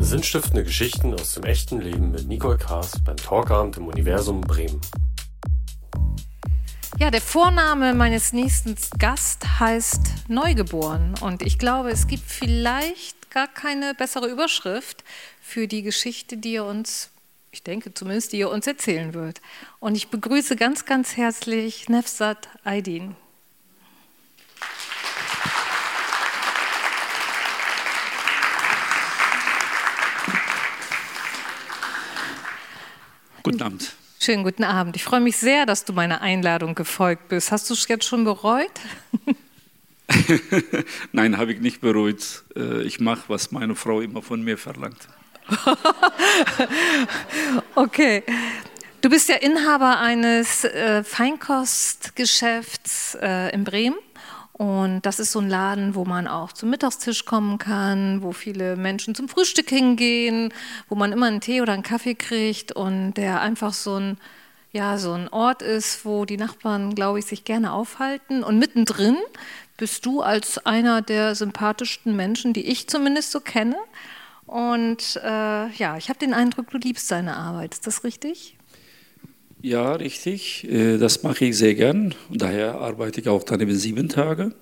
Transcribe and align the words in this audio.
Sinnstiftende 0.00 0.64
Geschichten 0.64 1.14
aus 1.14 1.34
dem 1.34 1.44
echten 1.44 1.80
Leben 1.80 2.10
mit 2.10 2.26
Nicole 2.26 2.58
Kaas 2.58 2.92
beim 3.04 3.16
Talkabend 3.16 3.76
im 3.76 3.86
Universum 3.86 4.40
Bremen. 4.40 4.80
Ja, 6.98 7.10
der 7.10 7.20
Vorname 7.20 7.94
meines 7.94 8.32
nächsten 8.32 8.76
Gast 8.98 9.60
heißt 9.60 10.28
Neugeboren 10.28 11.14
und 11.20 11.42
ich 11.42 11.58
glaube, 11.58 11.90
es 11.90 12.06
gibt 12.06 12.24
vielleicht 12.24 13.30
gar 13.30 13.48
keine 13.48 13.94
bessere 13.94 14.28
Überschrift 14.28 15.04
für 15.40 15.66
die 15.66 15.82
Geschichte, 15.82 16.36
die 16.36 16.56
er 16.56 16.66
uns, 16.66 17.10
ich 17.50 17.62
denke 17.62 17.94
zumindest, 17.94 18.32
die 18.32 18.40
er 18.40 18.50
uns 18.50 18.66
erzählen 18.66 19.14
wird. 19.14 19.40
Und 19.80 19.96
ich 19.96 20.08
begrüße 20.08 20.56
ganz, 20.56 20.84
ganz 20.84 21.16
herzlich 21.16 21.88
Nefsat 21.88 22.48
Aydin. 22.64 23.16
Guten 33.44 33.62
Abend. 33.62 33.92
Schönen 34.20 34.42
guten 34.42 34.64
Abend. 34.64 34.96
Ich 34.96 35.04
freue 35.04 35.20
mich 35.20 35.36
sehr, 35.36 35.66
dass 35.66 35.84
du 35.84 35.92
meiner 35.92 36.22
Einladung 36.22 36.74
gefolgt 36.74 37.28
bist. 37.28 37.52
Hast 37.52 37.68
du 37.68 37.74
es 37.74 37.86
jetzt 37.88 38.06
schon 38.06 38.24
bereut? 38.24 38.72
Nein, 41.12 41.36
habe 41.36 41.52
ich 41.52 41.60
nicht 41.60 41.82
bereut. 41.82 42.42
Äh, 42.56 42.84
ich 42.84 43.00
mache, 43.00 43.24
was 43.28 43.52
meine 43.52 43.74
Frau 43.74 44.00
immer 44.00 44.22
von 44.22 44.42
mir 44.42 44.56
verlangt. 44.56 45.08
okay. 47.74 48.22
Du 49.02 49.10
bist 49.10 49.28
ja 49.28 49.36
Inhaber 49.36 50.00
eines 50.00 50.64
äh, 50.64 51.04
Feinkostgeschäfts 51.04 53.18
äh, 53.20 53.52
in 53.52 53.64
Bremen. 53.64 53.98
Und 54.56 55.02
das 55.02 55.18
ist 55.18 55.32
so 55.32 55.40
ein 55.40 55.48
Laden, 55.48 55.96
wo 55.96 56.04
man 56.04 56.28
auch 56.28 56.52
zum 56.52 56.70
Mittagstisch 56.70 57.24
kommen 57.24 57.58
kann, 57.58 58.22
wo 58.22 58.30
viele 58.30 58.76
Menschen 58.76 59.16
zum 59.16 59.28
Frühstück 59.28 59.68
hingehen, 59.68 60.54
wo 60.88 60.94
man 60.94 61.10
immer 61.10 61.26
einen 61.26 61.40
Tee 61.40 61.60
oder 61.60 61.72
einen 61.72 61.82
Kaffee 61.82 62.14
kriegt 62.14 62.70
und 62.70 63.14
der 63.14 63.40
einfach 63.40 63.74
so 63.74 63.96
ein, 63.96 64.16
ja, 64.70 64.96
so 64.96 65.12
ein 65.12 65.28
Ort 65.28 65.62
ist, 65.62 66.04
wo 66.04 66.24
die 66.24 66.36
Nachbarn, 66.36 66.94
glaube 66.94 67.18
ich, 67.18 67.26
sich 67.26 67.42
gerne 67.42 67.72
aufhalten. 67.72 68.44
Und 68.44 68.60
mittendrin 68.60 69.16
bist 69.76 70.06
du 70.06 70.22
als 70.22 70.64
einer 70.64 71.02
der 71.02 71.34
sympathischsten 71.34 72.14
Menschen, 72.14 72.52
die 72.52 72.66
ich 72.66 72.88
zumindest 72.88 73.32
so 73.32 73.40
kenne. 73.40 73.76
Und 74.46 75.16
äh, 75.24 75.68
ja, 75.70 75.96
ich 75.96 76.08
habe 76.08 76.20
den 76.20 76.32
Eindruck, 76.32 76.70
du 76.70 76.78
liebst 76.78 77.10
deine 77.10 77.36
Arbeit. 77.36 77.74
Ist 77.74 77.88
das 77.88 78.04
richtig? 78.04 78.56
Ja, 79.64 79.94
richtig. 79.94 80.70
Äh, 80.70 80.98
das 80.98 81.22
mache 81.22 81.46
ich 81.46 81.56
sehr 81.56 81.74
gern. 81.74 82.14
Daher 82.28 82.74
arbeite 82.82 83.22
ich 83.22 83.30
auch 83.30 83.44
dann 83.44 83.62
eben 83.62 83.74
sieben 83.74 84.10
Tage. 84.10 84.52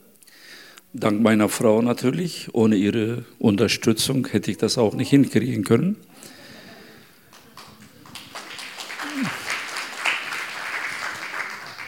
Dank 0.92 1.20
meiner 1.20 1.48
Frau 1.48 1.82
natürlich. 1.82 2.50
Ohne 2.52 2.76
ihre 2.76 3.24
Unterstützung 3.40 4.28
hätte 4.28 4.52
ich 4.52 4.58
das 4.58 4.78
auch 4.78 4.94
nicht 4.94 5.10
hinkriegen 5.10 5.64
können. 5.64 5.96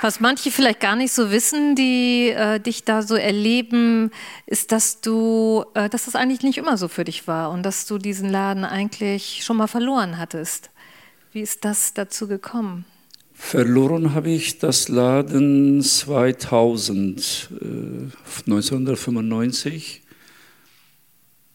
Was 0.01 0.19
manche 0.19 0.51
vielleicht 0.51 0.81
gar 0.81 0.97
nicht 0.97 1.13
so 1.13 1.31
wissen, 1.31 1.77
die 1.77 2.31
äh, 2.31 2.59
dich 2.59 2.83
da 2.83 3.03
so 3.03 3.15
erleben, 3.15 4.11
ist, 4.47 4.73
dass 4.73 5.01
du, 5.01 5.65
äh, 5.75 5.89
dass 5.89 6.07
das 6.07 6.17
eigentlich 6.17 6.43
nicht 6.43 6.59
immer 6.59 6.77
so 6.77 6.89
für 6.89 7.05
dich 7.05 7.29
war 7.29 7.53
und 7.53 7.63
dass 7.63 7.87
du 7.87 7.99
diesen 7.99 8.29
Laden 8.29 8.65
eigentlich 8.65 9.45
schon 9.45 9.57
mal 9.57 9.69
verloren 9.69 10.19
hattest. 10.19 10.71
Wie 11.31 11.43
ist 11.43 11.65
das 11.65 11.95
dazu 11.95 12.27
gekommen? 12.27 12.85
Verloren 13.35 14.15
habe 14.15 14.31
ich 14.31 14.59
das 14.59 14.89
Laden 14.89 15.83
2000, 15.83 17.51
äh, 17.61 18.47
1995. 18.47 20.03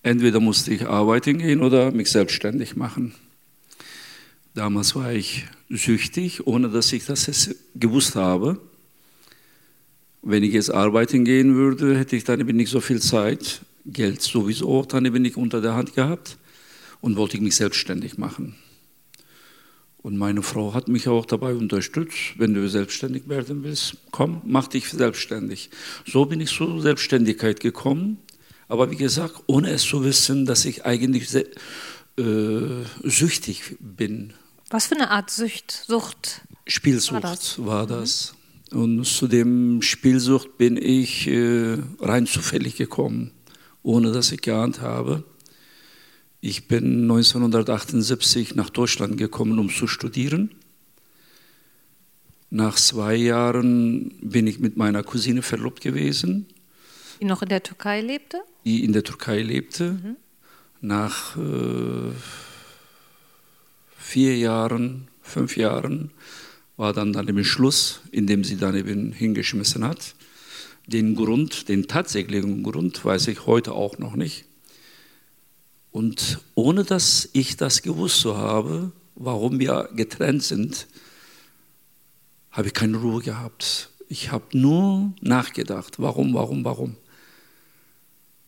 Entweder 0.03 0.39
musste 0.39 0.73
ich 0.73 0.85
arbeiten 0.85 1.39
gehen 1.39 1.61
oder 1.61 1.91
mich 1.91 2.11
selbstständig 2.11 2.75
machen. 2.75 3.15
Damals 4.53 4.95
war 4.95 5.13
ich 5.13 5.45
süchtig, 5.69 6.45
ohne 6.45 6.69
dass 6.69 6.91
ich 6.91 7.05
das 7.05 7.55
gewusst 7.75 8.15
habe. 8.15 8.59
Wenn 10.21 10.43
ich 10.43 10.53
jetzt 10.53 10.71
arbeiten 10.71 11.23
gehen 11.23 11.55
würde, 11.55 11.97
hätte 11.97 12.15
ich 12.15 12.25
dann 12.25 12.41
eben 12.41 12.57
nicht 12.57 12.69
so 12.69 12.81
viel 12.81 13.01
Zeit, 13.01 13.61
Geld 13.85 14.21
sowieso 14.21 14.83
dann 14.83 15.05
eben 15.05 15.21
nicht 15.21 15.37
unter 15.37 15.61
der 15.61 15.75
Hand 15.75 15.95
gehabt 15.95 16.37
und 17.01 17.15
wollte 17.15 17.37
ich 17.37 17.41
mich 17.41 17.55
selbstständig 17.55 18.17
machen. 18.17 18.55
Und 20.01 20.17
meine 20.17 20.43
Frau 20.43 20.73
hat 20.73 20.87
mich 20.87 21.07
auch 21.09 21.25
dabei 21.25 21.53
unterstützt, 21.53 22.37
wenn 22.37 22.53
du 22.53 22.67
selbstständig 22.69 23.27
werden 23.27 23.63
willst, 23.63 23.97
komm, 24.11 24.41
mach 24.45 24.67
dich 24.67 24.89
selbstständig. 24.89 25.69
So 26.05 26.25
bin 26.25 26.39
ich 26.39 26.55
zur 26.55 26.81
Selbstständigkeit 26.81 27.59
gekommen, 27.59 28.17
aber 28.69 28.91
wie 28.91 28.95
gesagt, 28.95 29.43
ohne 29.47 29.71
es 29.71 29.83
zu 29.83 30.03
wissen, 30.03 30.45
dass 30.45 30.63
ich 30.63 30.85
eigentlich 30.85 31.35
äh, 31.35 31.43
süchtig 33.03 33.75
bin. 33.79 34.33
Was 34.69 34.87
für 34.87 34.95
eine 34.95 35.11
Art 35.11 35.31
Sucht? 35.31 35.83
Sucht 35.87 36.41
Spielsucht 36.67 37.13
war 37.13 37.21
das. 37.21 37.65
War 37.65 37.87
das. 37.87 38.33
Mhm. 38.71 38.81
Und 38.81 39.05
zu 39.05 39.27
dem 39.27 39.81
Spielsucht 39.81 40.57
bin 40.57 40.77
ich 40.77 41.27
äh, 41.27 41.77
rein 41.99 42.27
zufällig 42.27 42.75
gekommen, 42.75 43.31
ohne 43.83 44.11
dass 44.11 44.31
ich 44.31 44.41
geahnt 44.41 44.81
habe. 44.81 45.23
Ich 46.41 46.67
bin 46.67 47.03
1978 47.03 48.55
nach 48.55 48.69
Deutschland 48.69 49.17
gekommen, 49.17 49.59
um 49.59 49.69
zu 49.69 49.87
studieren. 49.87 50.51
Nach 52.49 52.75
zwei 52.77 53.15
Jahren 53.15 54.11
bin 54.21 54.47
ich 54.47 54.59
mit 54.59 54.77
meiner 54.77 55.03
Cousine 55.03 55.41
verlobt 55.41 55.81
gewesen. 55.81 56.47
Die 57.19 57.25
noch 57.25 57.41
in 57.41 57.49
der 57.49 57.61
Türkei 57.61 58.01
lebte? 58.01 58.41
Die 58.63 58.85
in 58.85 58.93
der 58.93 59.03
Türkei 59.03 59.41
lebte. 59.41 59.91
Mhm. 59.91 60.15
Nach 60.81 61.35
äh, 61.35 62.11
vier 63.97 64.37
Jahren, 64.37 65.09
fünf 65.21 65.57
Jahren 65.57 66.11
war 66.77 66.93
dann 66.93 67.11
dann 67.11 67.27
eben 67.27 67.43
Schluss, 67.43 67.99
in 68.11 68.25
dem 68.25 68.45
sie 68.45 68.55
dann 68.55 68.75
eben 68.77 69.11
hingeschmissen 69.11 69.83
hat. 69.83 70.15
Den 70.87 71.15
Grund, 71.15 71.67
den 71.67 71.87
tatsächlichen 71.87 72.63
Grund 72.63 73.03
weiß 73.03 73.27
ich 73.27 73.45
heute 73.45 73.73
auch 73.73 73.97
noch 73.97 74.15
nicht. 74.15 74.45
Und 75.91 76.39
ohne 76.55 76.83
dass 76.83 77.29
ich 77.33 77.57
das 77.57 77.81
gewusst 77.81 78.25
habe, 78.25 78.91
warum 79.15 79.59
wir 79.59 79.89
getrennt 79.95 80.43
sind, 80.43 80.87
habe 82.51 82.67
ich 82.67 82.73
keine 82.73 82.97
Ruhe 82.97 83.21
gehabt. 83.21 83.89
Ich 84.07 84.31
habe 84.31 84.57
nur 84.57 85.13
nachgedacht, 85.21 85.99
warum, 85.99 86.33
warum, 86.33 86.63
warum. 86.63 86.95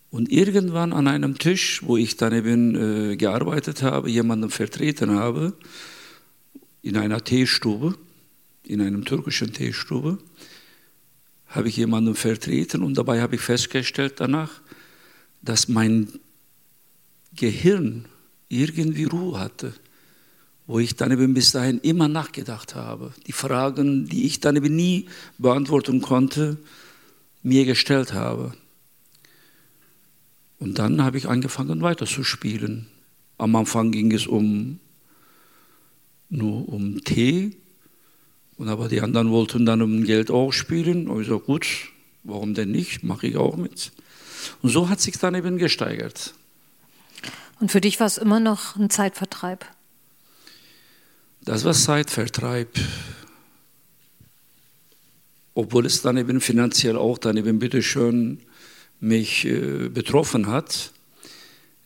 Und 0.09 0.31
irgendwann 0.31 0.91
an 0.91 1.07
einem 1.07 1.38
Tisch, 1.38 1.81
wo 1.84 1.97
ich 1.97 2.18
dann 2.18 2.34
eben 2.34 3.12
äh, 3.12 3.16
gearbeitet 3.16 3.81
habe, 3.81 4.09
jemanden 4.09 4.50
vertreten 4.50 5.12
habe, 5.12 5.53
in 6.81 6.97
einer 6.97 7.23
Teestube, 7.23 7.96
in 8.63 8.81
einem 8.81 9.06
türkischen 9.06 9.53
Teestube, 9.53 10.18
habe 11.47 11.69
ich 11.69 11.78
jemanden 11.78 12.16
vertreten 12.16 12.84
und 12.84 12.97
dabei 12.97 13.22
habe 13.22 13.35
ich 13.35 13.41
festgestellt 13.41 14.16
danach, 14.18 14.62
dass 15.41 15.68
mein 15.68 16.08
Gehirn 17.36 18.06
irgendwie 18.50 19.06
Ruhe 19.06 19.40
hatte, 19.40 19.74
wo 20.68 20.80
ich 20.80 20.96
dann 20.96 21.12
eben 21.12 21.34
bis 21.34 21.52
dahin 21.52 21.80
immer 21.80 22.08
nachgedacht 22.08 22.75
habe, 22.75 23.14
die 23.28 23.31
Fragen, 23.31 24.08
die 24.08 24.25
ich 24.25 24.40
dann 24.40 24.56
eben 24.56 24.75
nie 24.75 25.08
beantworten 25.38 26.02
konnte, 26.02 26.58
mir 27.44 27.66
gestellt 27.66 28.14
habe. 28.14 28.53
Und 30.59 30.78
dann 30.78 31.02
habe 31.03 31.18
ich 31.18 31.28
angefangen 31.28 31.81
weiterzuspielen. 31.81 32.88
Am 33.38 33.56
Anfang 33.56 33.91
ging 33.91 34.12
es 34.12 34.28
um 34.28 34.80
nur 36.30 36.70
um 36.70 37.03
Tee, 37.03 37.58
und 38.62 38.70
aber 38.70 38.90
die 38.90 39.02
anderen 39.02 39.31
wollten 39.31 39.66
dann 39.66 39.81
um 39.81 40.03
Geld 40.03 40.30
auch 40.30 40.52
spielen. 40.52 41.08
Und 41.08 41.22
ich 41.22 41.28
so 41.28 41.40
gut, 41.40 41.66
warum 42.24 42.53
denn 42.53 42.70
nicht? 42.70 43.02
Mache 43.02 43.25
ich 43.25 43.36
auch 43.36 43.58
mit. 43.58 43.91
Und 44.62 44.70
so 44.70 44.88
hat 44.88 45.02
sich 45.02 45.18
dann 45.18 45.34
eben 45.34 45.58
gesteigert. 45.58 46.36
Und 47.61 47.72
für 47.72 47.79
dich 47.79 47.99
war 47.99 48.08
es 48.08 48.17
immer 48.17 48.40
noch 48.40 48.75
ein 48.75 48.90
Zeitvertreib? 48.90 49.67
Das 51.46 51.63
war 51.63 51.73
Zeitvertreib. 51.73 52.75
Obwohl 55.53 55.85
es 55.85 56.02
dann 56.02 56.17
eben 56.17 56.41
finanziell 56.41 56.97
auch 56.97 57.19
dann 57.19 57.37
eben 57.37 57.59
bitteschön 57.59 58.41
mich 58.99 59.46
äh, 59.46 59.90
betroffen 59.90 60.47
hat. 60.47 60.91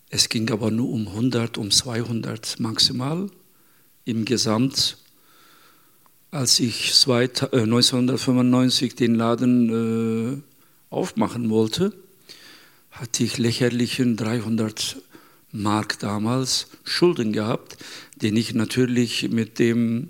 Es 0.10 0.30
ging 0.30 0.50
aber 0.50 0.72
nur 0.72 0.90
um 0.90 1.10
100, 1.10 1.58
um 1.58 1.70
200 1.72 2.58
maximal 2.62 3.30
im 4.06 4.24
Gesamt. 4.24 4.98
Als 6.32 6.62
ich 6.62 6.94
1995 7.06 8.94
äh, 8.94 8.96
den 8.96 9.16
Laden 9.16 10.38
äh, 10.40 10.42
aufmachen 10.90 11.50
wollte, 11.50 11.92
hatte 12.92 13.26
ich 13.26 13.38
lächerlichen 13.38 14.16
300 14.16 15.02
Mark 15.56 16.00
damals 16.00 16.68
Schulden 16.84 17.34
gehabt, 17.34 17.78
den 18.16 18.36
ich 18.36 18.54
natürlich 18.54 19.30
mit 19.30 19.60
dem 19.60 20.10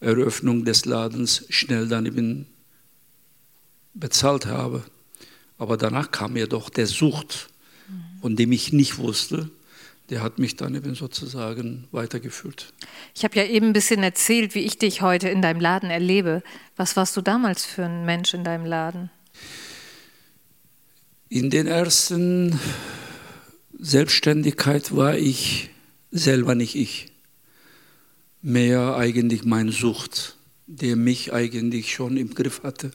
Eröffnung 0.00 0.64
des 0.64 0.84
Ladens 0.84 1.44
schnell 1.48 1.88
dann 1.88 2.06
eben 2.06 2.46
bezahlt 3.94 4.46
habe. 4.46 4.84
Aber 5.58 5.76
danach 5.76 6.10
kam 6.10 6.34
mir 6.34 6.46
doch 6.46 6.70
der 6.70 6.86
Sucht, 6.86 7.48
von 8.20 8.36
dem 8.36 8.52
ich 8.52 8.72
nicht 8.72 8.98
wusste, 8.98 9.50
der 10.10 10.22
hat 10.22 10.38
mich 10.38 10.56
dann 10.56 10.74
eben 10.74 10.94
sozusagen 10.94 11.86
weitergeführt. 11.92 12.72
Ich 13.14 13.24
habe 13.24 13.36
ja 13.36 13.44
eben 13.44 13.66
ein 13.66 13.72
bisschen 13.72 14.02
erzählt, 14.02 14.54
wie 14.54 14.60
ich 14.60 14.78
dich 14.78 15.02
heute 15.02 15.28
in 15.28 15.42
deinem 15.42 15.60
Laden 15.60 15.90
erlebe. 15.90 16.42
Was 16.76 16.96
warst 16.96 17.16
du 17.16 17.20
damals 17.20 17.64
für 17.64 17.84
ein 17.84 18.06
Mensch 18.06 18.32
in 18.32 18.44
deinem 18.44 18.64
Laden? 18.64 19.10
In 21.28 21.50
den 21.50 21.66
ersten 21.66 22.58
Selbstständigkeit 23.80 24.96
war 24.96 25.16
ich 25.16 25.70
selber 26.10 26.56
nicht 26.56 26.74
ich, 26.74 27.12
mehr 28.42 28.96
eigentlich 28.96 29.44
meine 29.44 29.70
Sucht, 29.70 30.36
der 30.66 30.96
mich 30.96 31.32
eigentlich 31.32 31.92
schon 31.92 32.16
im 32.16 32.34
Griff 32.34 32.64
hatte. 32.64 32.90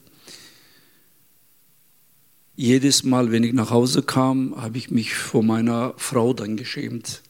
Jedes 2.57 3.03
Mal, 3.03 3.31
wenn 3.31 3.44
ich 3.44 3.53
nach 3.53 3.71
Hause 3.71 4.03
kam, 4.03 4.62
habe 4.62 4.77
ich 4.77 4.91
mich 4.91 5.15
vor 5.15 5.41
meiner 5.41 5.94
Frau 5.97 6.33
dann 6.33 6.57
geschämt. 6.57 7.24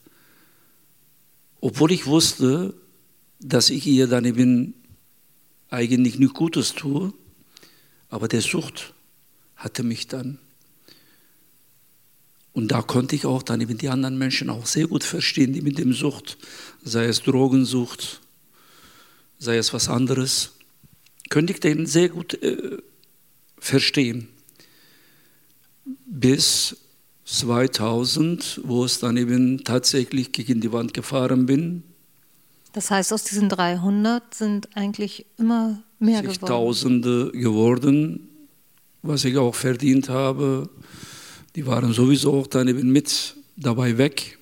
Obwohl 1.61 1.91
ich 1.91 2.07
wusste, 2.07 2.73
dass 3.39 3.69
ich 3.69 3.85
ihr 3.85 4.07
dann 4.07 4.25
eben 4.25 4.73
eigentlich 5.69 6.17
nichts 6.17 6.35
Gutes 6.35 6.73
tue, 6.73 7.13
aber 8.09 8.27
der 8.27 8.41
Sucht 8.41 8.95
hatte 9.55 9.83
mich 9.83 10.07
dann. 10.07 10.39
Und 12.53 12.71
da 12.71 12.81
konnte 12.81 13.15
ich 13.15 13.25
auch 13.25 13.43
dann 13.43 13.61
eben 13.61 13.77
die 13.77 13.89
anderen 13.89 14.17
Menschen 14.17 14.49
auch 14.49 14.65
sehr 14.65 14.87
gut 14.87 15.03
verstehen, 15.03 15.53
die 15.53 15.61
mit 15.61 15.79
dem 15.79 15.93
Sucht, 15.93 16.37
sei 16.83 17.05
es 17.05 17.23
Drogensucht, 17.23 18.21
sei 19.39 19.57
es 19.57 19.73
was 19.73 19.89
anderes, 19.89 20.51
könnte 21.29 21.53
ich 21.53 21.59
den 21.59 21.87
sehr 21.87 22.09
gut 22.09 22.41
äh, 22.43 22.77
verstehen 23.57 24.27
bis 26.05 26.77
2000, 27.25 28.61
wo 28.63 28.85
es 28.85 28.99
dann 28.99 29.17
eben 29.17 29.63
tatsächlich 29.63 30.31
gegen 30.31 30.61
die 30.61 30.71
Wand 30.71 30.93
gefahren 30.93 31.45
bin. 31.45 31.83
Das 32.73 32.91
heißt, 32.91 33.13
aus 33.13 33.23
diesen 33.23 33.49
300 33.49 34.33
sind 34.33 34.75
eigentlich 34.75 35.25
immer 35.37 35.81
mehr 35.99 36.21
geworden. 36.21 36.45
Tausende 36.45 37.31
geworden, 37.31 38.27
was 39.01 39.25
ich 39.25 39.37
auch 39.37 39.55
verdient 39.55 40.09
habe. 40.09 40.69
Die 41.55 41.65
waren 41.65 41.93
sowieso 41.93 42.33
auch 42.33 42.47
dann 42.47 42.67
eben 42.67 42.91
mit 42.91 43.35
dabei 43.55 43.97
weg. 43.97 44.39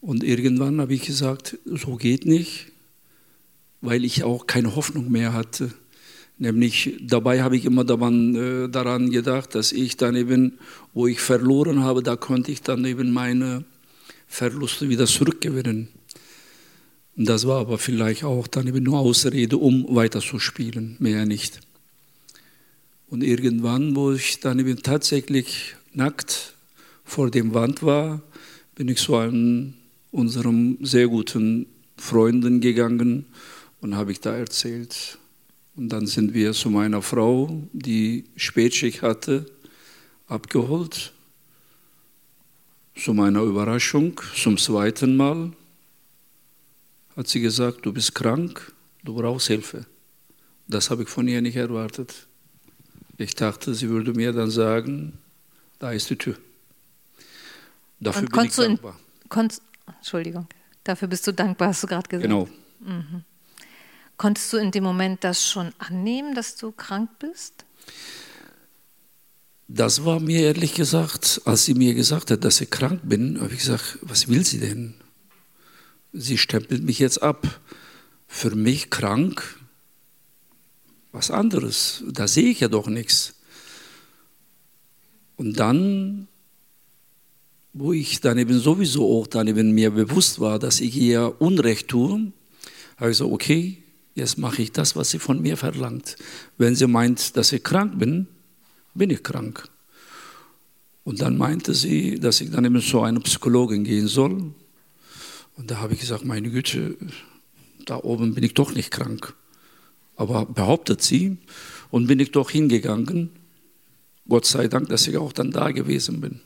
Und 0.00 0.22
irgendwann 0.22 0.80
habe 0.80 0.94
ich 0.94 1.02
gesagt, 1.02 1.58
so 1.64 1.96
geht 1.96 2.26
nicht, 2.26 2.66
weil 3.80 4.04
ich 4.04 4.22
auch 4.22 4.46
keine 4.46 4.76
Hoffnung 4.76 5.10
mehr 5.10 5.32
hatte. 5.32 5.72
Nämlich 6.38 6.98
dabei 7.00 7.42
habe 7.42 7.56
ich 7.56 7.64
immer 7.64 7.84
daran, 7.84 8.34
äh, 8.34 9.10
gedacht, 9.10 9.54
dass 9.54 9.72
ich 9.72 9.96
dann 9.96 10.14
eben, 10.14 10.58
wo 10.92 11.06
ich 11.06 11.20
verloren 11.20 11.82
habe, 11.82 12.02
da 12.02 12.16
konnte 12.16 12.52
ich 12.52 12.60
dann 12.60 12.84
eben 12.84 13.10
meine 13.12 13.64
Verluste 14.26 14.90
wieder 14.90 15.06
zurückgewinnen. 15.06 15.88
Und 17.16 17.26
das 17.26 17.46
war 17.46 17.60
aber 17.60 17.78
vielleicht 17.78 18.24
auch 18.24 18.46
dann 18.46 18.66
eben 18.66 18.82
nur 18.82 18.98
Ausrede, 18.98 19.56
um 19.56 19.86
weiterzuspielen, 19.88 20.96
mehr 20.98 21.24
nicht. 21.24 21.60
Und 23.08 23.22
irgendwann, 23.22 23.94
wo 23.94 24.12
ich 24.12 24.40
dann 24.40 24.58
eben 24.58 24.82
tatsächlich 24.82 25.76
nackt 25.92 26.54
vor 27.04 27.30
dem 27.30 27.54
Wand 27.54 27.82
war, 27.82 28.22
bin 28.74 28.88
ich 28.88 28.98
zu 28.98 29.16
einem 29.16 29.74
unserem 30.10 30.78
sehr 30.82 31.08
guten 31.08 31.66
Freunden 31.96 32.60
gegangen 32.60 33.26
und 33.80 33.96
habe 33.96 34.12
ich 34.12 34.20
da 34.20 34.36
erzählt, 34.36 35.18
und 35.76 35.90
dann 35.90 36.06
sind 36.06 36.32
wir 36.32 36.54
zu 36.54 36.70
meiner 36.70 37.02
Frau, 37.02 37.62
die 37.72 38.24
Spätschicht 38.34 39.02
hatte, 39.02 39.44
abgeholt. 40.26 41.12
Zu 42.94 43.12
meiner 43.12 43.42
Überraschung, 43.42 44.18
zum 44.34 44.56
zweiten 44.56 45.16
Mal, 45.16 45.52
hat 47.14 47.28
sie 47.28 47.40
gesagt, 47.40 47.84
du 47.84 47.92
bist 47.92 48.14
krank, 48.14 48.72
du 49.04 49.14
brauchst 49.14 49.48
Hilfe. 49.48 49.84
Das 50.66 50.88
habe 50.88 51.02
ich 51.02 51.10
von 51.10 51.28
ihr 51.28 51.42
nicht 51.42 51.56
erwartet. 51.56 52.25
Ich 53.18 53.34
dachte, 53.34 53.74
sie 53.74 53.88
würde 53.88 54.12
mir 54.12 54.32
dann 54.32 54.50
sagen, 54.50 55.18
da 55.78 55.92
ist 55.92 56.10
die 56.10 56.16
Tür. 56.16 56.36
Dafür 58.00 58.22
Und 58.22 58.32
bin 58.32 58.44
ich 58.44 58.54
dankbar. 58.54 58.98
In, 59.34 59.50
Entschuldigung, 59.96 60.46
dafür 60.84 61.08
bist 61.08 61.26
du 61.26 61.32
dankbar, 61.32 61.68
hast 61.68 61.82
du 61.82 61.86
gerade 61.86 62.08
gesagt. 62.08 62.22
Genau. 62.22 62.48
Mhm. 62.80 63.24
Konntest 64.16 64.52
du 64.52 64.56
in 64.56 64.70
dem 64.70 64.84
Moment 64.84 65.24
das 65.24 65.46
schon 65.46 65.72
annehmen, 65.78 66.34
dass 66.34 66.56
du 66.56 66.72
krank 66.72 67.10
bist? 67.18 67.64
Das 69.68 70.04
war 70.04 70.20
mir 70.20 70.42
ehrlich 70.42 70.74
gesagt, 70.74 71.42
als 71.44 71.64
sie 71.64 71.74
mir 71.74 71.94
gesagt 71.94 72.30
hat, 72.30 72.44
dass 72.44 72.60
ich 72.60 72.70
krank 72.70 73.00
bin, 73.04 73.40
habe 73.40 73.52
ich 73.52 73.60
gesagt, 73.60 73.98
was 74.02 74.28
will 74.28 74.44
sie 74.44 74.60
denn? 74.60 74.94
Sie 76.12 76.38
stempelt 76.38 76.82
mich 76.82 76.98
jetzt 76.98 77.22
ab. 77.22 77.60
Für 78.28 78.54
mich 78.54 78.90
krank, 78.90 79.58
was 81.16 81.30
anderes. 81.30 82.04
Da 82.12 82.28
sehe 82.28 82.50
ich 82.50 82.60
ja 82.60 82.68
doch 82.68 82.88
nichts. 82.88 83.34
Und 85.36 85.58
dann, 85.58 86.28
wo 87.72 87.92
ich 87.92 88.20
dann 88.20 88.38
eben 88.38 88.58
sowieso 88.58 89.18
auch 89.18 89.26
dann 89.26 89.48
eben 89.48 89.72
mir 89.72 89.90
bewusst 89.90 90.40
war, 90.40 90.58
dass 90.58 90.80
ich 90.80 90.94
ihr 90.96 91.34
Unrecht 91.40 91.88
tue, 91.88 92.32
habe 92.98 93.10
ich 93.10 93.18
gesagt, 93.18 93.32
okay, 93.32 93.82
jetzt 94.14 94.36
mache 94.38 94.62
ich 94.62 94.72
das, 94.72 94.94
was 94.94 95.10
sie 95.10 95.18
von 95.18 95.40
mir 95.40 95.56
verlangt. 95.56 96.16
Wenn 96.58 96.74
sie 96.74 96.86
meint, 96.86 97.36
dass 97.36 97.52
ich 97.52 97.62
krank 97.62 97.98
bin, 97.98 98.28
bin 98.94 99.10
ich 99.10 99.22
krank. 99.22 99.68
Und 101.04 101.22
dann 101.22 101.38
meinte 101.38 101.72
sie, 101.72 102.18
dass 102.18 102.40
ich 102.40 102.50
dann 102.50 102.64
eben 102.64 102.82
zu 102.82 103.00
einer 103.00 103.20
Psychologin 103.20 103.84
gehen 103.84 104.08
soll. 104.08 104.52
Und 105.56 105.70
da 105.70 105.78
habe 105.78 105.94
ich 105.94 106.00
gesagt, 106.00 106.24
meine 106.24 106.50
Güte, 106.50 106.96
da 107.86 107.96
oben 107.96 108.34
bin 108.34 108.44
ich 108.44 108.54
doch 108.54 108.74
nicht 108.74 108.90
krank. 108.90 109.34
Aber 110.16 110.46
behauptet 110.46 111.02
sie 111.02 111.36
und 111.90 112.06
bin 112.06 112.18
ich 112.20 112.32
doch 112.32 112.50
hingegangen. 112.50 113.30
Gott 114.28 114.46
sei 114.46 114.68
Dank, 114.68 114.88
dass 114.88 115.06
ich 115.06 115.16
auch 115.16 115.32
dann 115.32 115.50
da 115.50 115.70
gewesen 115.70 116.20
bin. 116.20 116.40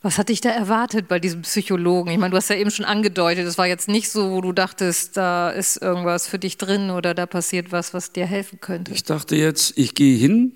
Was 0.00 0.16
hat 0.16 0.28
dich 0.28 0.40
da 0.40 0.50
erwartet 0.50 1.08
bei 1.08 1.18
diesem 1.18 1.42
Psychologen? 1.42 2.10
Ich 2.12 2.18
meine, 2.18 2.30
du 2.30 2.36
hast 2.36 2.50
ja 2.50 2.56
eben 2.56 2.70
schon 2.70 2.84
angedeutet, 2.84 3.46
es 3.46 3.58
war 3.58 3.66
jetzt 3.66 3.88
nicht 3.88 4.10
so, 4.10 4.30
wo 4.30 4.40
du 4.40 4.52
dachtest, 4.52 5.16
da 5.16 5.50
ist 5.50 5.82
irgendwas 5.82 6.28
für 6.28 6.38
dich 6.38 6.56
drin 6.56 6.90
oder 6.90 7.14
da 7.14 7.26
passiert 7.26 7.72
was, 7.72 7.94
was 7.94 8.12
dir 8.12 8.24
helfen 8.24 8.60
könnte. 8.60 8.92
Ich 8.92 9.02
dachte 9.02 9.34
jetzt, 9.34 9.76
ich 9.76 9.94
gehe 9.94 10.16
hin 10.16 10.52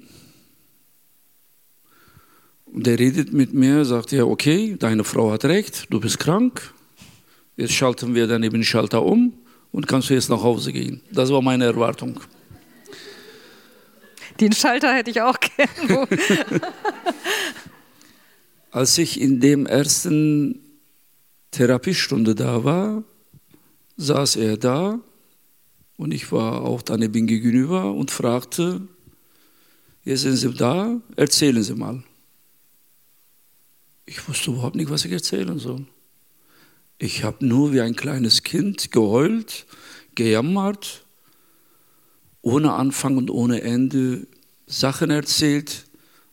und 2.67 2.87
der 2.87 3.01
redet 3.01 3.33
mit 3.33 3.53
mir, 3.53 3.85
sagt 3.85 4.13
ja, 4.13 4.25
okay, 4.25 4.77
deine 4.79 5.03
Frau 5.03 5.33
hat 5.33 5.45
recht, 5.45 5.87
du 5.91 5.99
bist 5.99 6.21
krank. 6.21 6.73
Jetzt 7.57 7.73
schalten 7.73 8.15
wir 8.15 8.29
dann 8.29 8.45
eben 8.45 8.59
den 8.59 8.65
Schalter 8.65 9.03
um 9.03 9.35
und 9.73 9.89
kannst 9.89 10.11
du 10.11 10.15
jetzt 10.15 10.29
nach 10.29 10.43
Hause 10.43 10.73
gehen. 10.73 11.03
Das 11.11 11.31
war 11.31 11.43
meine 11.43 11.65
Erwartung. 11.65 12.21
Den 14.41 14.53
Schalter 14.53 14.95
hätte 14.95 15.11
ich 15.11 15.21
auch 15.21 15.39
gerne. 15.57 16.07
Als 18.71 18.97
ich 18.97 19.21
in 19.21 19.41
dem 19.41 19.67
ersten 19.67 20.61
Therapiestunde 21.51 22.35
da 22.35 22.65
war, 22.65 23.03
saß 23.97 24.37
er 24.37 24.57
da 24.57 25.01
und 25.99 26.13
ich 26.13 26.33
war 26.33 26.63
auch 26.63 26.81
daneben 26.81 27.27
gegenüber 27.27 27.93
und 27.93 28.11
fragte, 28.11 28.81
jetzt 30.05 30.23
sind 30.23 30.37
Sie 30.37 30.53
da, 30.53 31.01
erzählen 31.17 31.63
Sie 31.63 31.75
mal. 31.75 32.03
Ich 34.07 34.27
wusste 34.27 34.51
überhaupt 34.51 34.77
nicht, 34.77 34.91
was 34.91 35.05
ich 35.05 35.13
erzählen 35.13 35.59
soll. 35.59 35.87
Ich 37.03 37.25
habe 37.25 37.45
nur 37.45 37.73
wie 37.73 37.81
ein 37.81 37.97
kleines 37.97 38.45
Kind 38.45 38.93
geheult, 38.93 39.67
gejammert, 40.15 41.05
ohne 42.43 42.75
Anfang 42.75 43.17
und 43.17 43.29
ohne 43.29 43.63
Ende 43.63 44.29
Sachen 44.69 45.11
erzählt. 45.11 45.87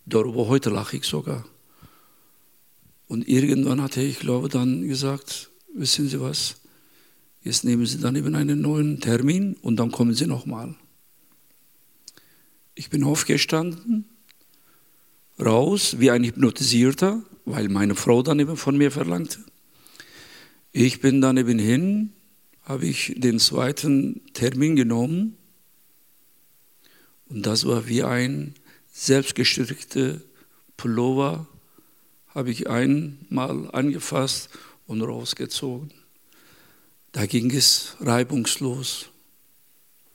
Darüber 0.05 0.47
heute 0.47 0.69
lache 0.69 0.97
ich 0.97 1.05
sogar. 1.05 1.43
Und 3.07 3.27
irgendwann 3.27 3.81
hatte 3.81 4.03
ich, 4.03 4.19
glaube 4.19 4.47
dann 4.47 4.87
gesagt, 4.87 5.49
wissen 5.73 6.07
Sie 6.07 6.21
was, 6.21 6.57
jetzt 7.41 7.63
nehmen 7.63 7.87
Sie 7.87 7.99
dann 7.99 8.15
eben 8.15 8.35
einen 8.35 8.61
neuen 8.61 9.01
Termin 9.01 9.55
und 9.63 9.77
dann 9.77 9.89
kommen 9.89 10.13
Sie 10.13 10.27
nochmal. 10.27 10.75
Ich 12.75 12.91
bin 12.91 13.03
aufgestanden, 13.03 14.05
raus 15.39 15.95
wie 15.97 16.11
ein 16.11 16.23
Hypnotisierter, 16.23 17.23
weil 17.45 17.69
meine 17.69 17.95
Frau 17.95 18.21
dann 18.21 18.39
eben 18.39 18.55
von 18.55 18.77
mir 18.77 18.91
verlangte. 18.91 19.39
Ich 20.71 21.01
bin 21.01 21.21
dann 21.21 21.37
eben 21.37 21.59
hin, 21.59 22.13
habe 22.63 22.85
ich 22.85 23.15
den 23.17 23.39
zweiten 23.39 24.21
Termin 24.33 24.75
genommen 24.75 25.37
und 27.27 27.45
das 27.45 27.65
war 27.65 27.87
wie 27.87 28.03
ein 28.03 28.55
selbstgestrickter 28.91 30.19
Pullover 30.77 31.47
habe 32.29 32.51
ich 32.51 32.69
einmal 32.69 33.69
angefasst 33.71 34.49
und 34.87 35.01
rausgezogen. 35.01 35.91
Da 37.11 37.25
ging 37.25 37.51
es 37.51 37.95
reibungslos. 37.99 39.09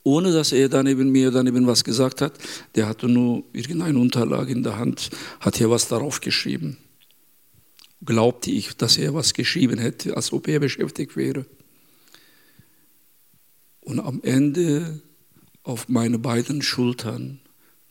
Ohne 0.03 0.31
dass 0.31 0.51
er 0.51 0.69
dann 0.69 0.87
eben 0.87 1.11
mir 1.11 1.31
dann 1.31 1.47
eben 1.47 1.65
was 1.67 1.83
gesagt 1.83 2.21
hat, 2.21 2.33
der 2.75 2.87
hatte 2.87 3.07
nur 3.07 3.43
irgendeine 3.53 3.97
Unterlage 3.99 4.51
in 4.51 4.63
der 4.63 4.77
Hand, 4.77 5.09
hat 5.39 5.57
hier 5.57 5.69
was 5.69 5.87
darauf 5.87 6.21
geschrieben. 6.21 6.77
Glaubte 8.03 8.51
ich, 8.51 8.75
dass 8.77 8.97
er 8.97 9.13
was 9.13 9.33
geschrieben 9.33 9.79
hätte, 9.79 10.15
als 10.15 10.31
ob 10.31 10.47
er 10.47 10.59
beschäftigt 10.59 11.15
wäre. 11.15 11.45
Und 13.81 13.99
am 13.99 14.21
Ende 14.23 15.01
auf 15.63 15.87
meine 15.87 16.19
beiden 16.19 16.61
Schultern 16.61 17.39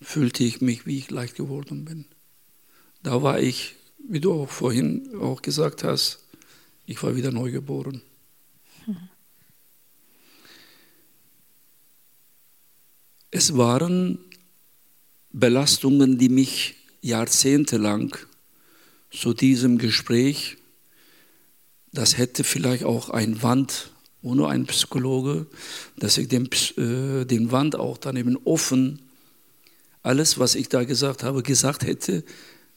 fühlte 0.01 0.45
ich 0.45 0.61
mich, 0.61 0.87
wie 0.87 0.99
ich 0.99 1.11
leicht 1.11 1.37
geworden 1.37 1.85
bin. 1.85 2.05
Da 3.03 3.23
war 3.23 3.41
ich, 3.41 3.77
wie 3.99 4.21
du 4.21 4.33
auch 4.33 4.51
vorhin 4.51 5.17
auch 5.21 5.43
gesagt 5.43 5.85
hast, 5.85 6.25
ich 6.87 7.03
war 7.03 7.17
wieder 7.17 7.33
neu 7.33 7.51
geboren. 7.51 8.03
Hm. 8.85 8.97
Es 13.31 13.57
waren 13.57 14.19
Belastungen, 15.33 16.19
die 16.19 16.29
mich 16.29 16.77
jahrzehntelang 17.01 18.17
zu 19.15 19.33
diesem 19.35 19.79
Gespräch, 19.79 20.57
das 21.93 22.19
hätte 22.19 22.45
vielleicht 22.45 22.85
auch 22.85 23.11
ein 23.11 23.43
Wand, 23.43 23.91
ohne 24.23 24.49
einen 24.49 24.67
Psychologe, 24.67 25.47
dass 25.97 26.19
ich 26.19 26.29
den, 26.29 26.49
äh, 26.77 27.25
den 27.25 27.53
Wand 27.53 27.77
auch 27.77 27.99
daneben 27.99 28.37
offen, 28.45 29.01
alles, 30.03 30.39
was 30.39 30.55
ich 30.55 30.69
da 30.69 30.85
gesagt 30.85 31.23
habe, 31.23 31.43
gesagt 31.43 31.87
hätte, 31.87 32.25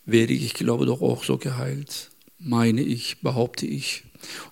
wäre 0.05 0.31
ich, 0.31 0.53
glaube 0.53 0.85
doch 0.85 1.01
auch 1.01 1.23
so 1.23 1.37
geheilt. 1.37 2.11
Meine 2.39 2.81
ich, 2.81 3.17
behaupte 3.21 3.65
ich. 3.65 4.03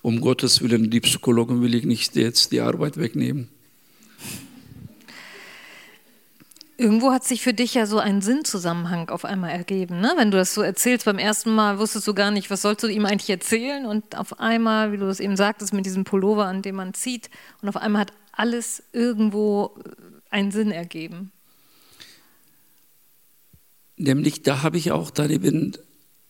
Um 0.01 0.19
Gottes 0.19 0.61
Willen, 0.61 0.89
die 0.89 0.99
Psychologen 0.99 1.61
will 1.61 1.75
ich 1.75 1.85
nicht 1.85 2.15
jetzt 2.15 2.51
die 2.51 2.61
Arbeit 2.61 2.97
wegnehmen. 2.97 3.49
Irgendwo 6.77 7.11
hat 7.11 7.23
sich 7.23 7.41
für 7.41 7.53
dich 7.53 7.73
ja 7.73 7.85
so 7.85 7.99
ein 7.99 8.21
Sinnzusammenhang 8.21 9.09
auf 9.09 9.23
einmal 9.23 9.51
ergeben. 9.51 10.01
Ne? 10.01 10.13
Wenn 10.17 10.29
du 10.29 10.37
das 10.37 10.53
so 10.53 10.61
erzählst, 10.61 11.05
beim 11.05 11.17
ersten 11.17 11.53
Mal 11.55 11.79
wusstest 11.79 12.05
du 12.07 12.13
gar 12.13 12.31
nicht, 12.31 12.49
was 12.49 12.61
sollst 12.61 12.83
du 12.83 12.87
ihm 12.87 13.05
eigentlich 13.05 13.29
erzählen. 13.29 13.85
Und 13.85 14.17
auf 14.17 14.39
einmal, 14.39 14.91
wie 14.91 14.97
du 14.97 15.07
es 15.07 15.21
eben 15.21 15.37
sagtest, 15.37 15.73
mit 15.73 15.85
diesem 15.85 16.03
Pullover, 16.03 16.45
an 16.45 16.61
dem 16.61 16.75
man 16.75 16.93
zieht, 16.93 17.29
und 17.61 17.69
auf 17.69 17.77
einmal 17.77 18.01
hat 18.01 18.13
alles 18.33 18.83
irgendwo 18.91 19.77
äh, 19.77 20.35
einen 20.35 20.51
Sinn 20.51 20.71
ergeben. 20.71 21.31
Nämlich, 23.95 24.43
da 24.43 24.61
habe 24.61 24.77
ich 24.77 24.91
auch 24.91 25.11
dann 25.11 25.29
eben 25.29 25.73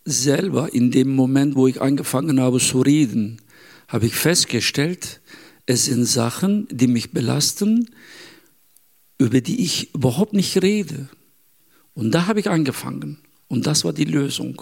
selber, 0.06 0.72
in 0.74 0.92
dem 0.92 1.16
Moment, 1.16 1.56
wo 1.56 1.68
ich 1.68 1.82
angefangen 1.82 2.40
habe 2.40 2.60
zu 2.60 2.82
reden, 2.82 3.42
habe 3.88 4.06
ich 4.06 4.16
festgestellt, 4.16 5.22
es 5.66 5.86
sind 5.86 6.06
Sachen, 6.06 6.68
die 6.70 6.88
mich 6.88 7.12
belasten, 7.12 7.90
über 9.17 9.41
die 9.41 9.63
ich 9.63 9.93
überhaupt 9.93 10.34
nicht 10.34 10.62
rede. 10.62 11.10
Und 11.93 12.12
da 12.12 12.27
habe 12.27 12.39
ich 12.39 12.50
angefangen. 12.50 13.17
Und 13.48 13.65
das 13.65 13.86
war 13.86 13.93
die 13.93 14.05
Lösung. 14.05 14.62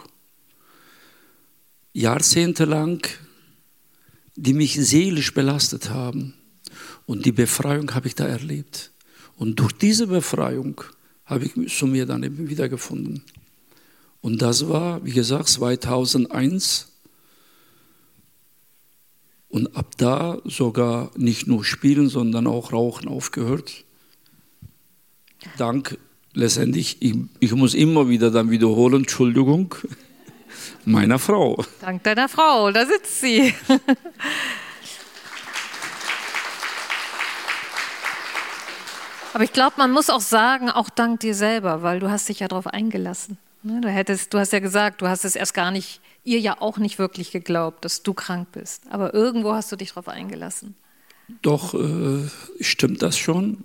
Jahrzehntelang, 1.93 3.01
die 4.35 4.53
mich 4.53 4.75
seelisch 4.75 5.33
belastet 5.33 5.89
haben. 5.89 6.33
Und 7.05 7.25
die 7.25 7.31
Befreiung 7.31 7.93
habe 7.93 8.07
ich 8.07 8.15
da 8.15 8.27
erlebt. 8.27 8.91
Und 9.37 9.59
durch 9.59 9.71
diese 9.73 10.07
Befreiung 10.07 10.81
habe 11.25 11.45
ich 11.45 11.75
zu 11.75 11.87
mir 11.87 12.05
dann 12.05 12.23
eben 12.23 12.49
wiedergefunden. 12.49 13.23
Und 14.21 14.41
das 14.41 14.69
war, 14.69 15.03
wie 15.03 15.11
gesagt, 15.11 15.49
2001. 15.49 16.87
Und 19.49 19.75
ab 19.75 19.97
da 19.97 20.39
sogar 20.45 21.11
nicht 21.17 21.47
nur 21.47 21.65
spielen, 21.65 22.09
sondern 22.09 22.47
auch 22.47 22.73
rauchen 22.73 23.07
aufgehört 23.07 23.85
dank 25.57 25.97
letztendlich, 26.33 26.97
ich, 26.99 27.15
ich 27.39 27.53
muss 27.53 27.73
immer 27.73 28.09
wieder 28.09 28.31
dann 28.31 28.49
wiederholen, 28.51 29.01
Entschuldigung, 29.01 29.75
meiner 30.85 31.19
Frau. 31.19 31.63
Dank 31.81 32.03
deiner 32.03 32.29
Frau, 32.29 32.71
da 32.71 32.85
sitzt 32.85 33.21
sie. 33.21 33.53
Aber 39.33 39.43
ich 39.43 39.53
glaube, 39.53 39.73
man 39.77 39.91
muss 39.91 40.11
auch 40.11 40.21
sagen, 40.21 40.69
auch 40.69 40.89
dank 40.91 41.21
dir 41.21 41.33
selber, 41.33 41.81
weil 41.81 41.99
du 41.99 42.11
hast 42.11 42.29
dich 42.29 42.39
ja 42.41 42.47
darauf 42.47 42.67
eingelassen. 42.67 43.39
Ne? 43.63 43.81
Du, 43.81 43.89
hättest, 43.89 44.31
du 44.33 44.37
hast 44.37 44.53
ja 44.53 44.59
gesagt, 44.59 45.01
du 45.01 45.07
hast 45.07 45.25
es 45.25 45.35
erst 45.35 45.55
gar 45.55 45.71
nicht, 45.71 46.01
ihr 46.23 46.39
ja 46.39 46.61
auch 46.61 46.77
nicht 46.77 46.99
wirklich 46.99 47.31
geglaubt, 47.31 47.83
dass 47.83 48.03
du 48.03 48.13
krank 48.13 48.49
bist. 48.51 48.83
Aber 48.91 49.15
irgendwo 49.15 49.53
hast 49.53 49.71
du 49.71 49.75
dich 49.75 49.89
darauf 49.89 50.07
eingelassen. 50.07 50.75
Doch, 51.41 51.73
äh, 51.73 52.29
stimmt 52.59 53.01
das 53.01 53.17
schon. 53.17 53.63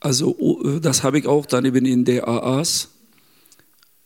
Also 0.00 0.62
äh, 0.64 0.80
das 0.80 1.02
habe 1.02 1.18
ich 1.18 1.26
auch 1.26 1.46
dann 1.46 1.64
eben 1.64 1.84
in 1.84 2.04
der 2.04 2.28
AAs. 2.28 2.90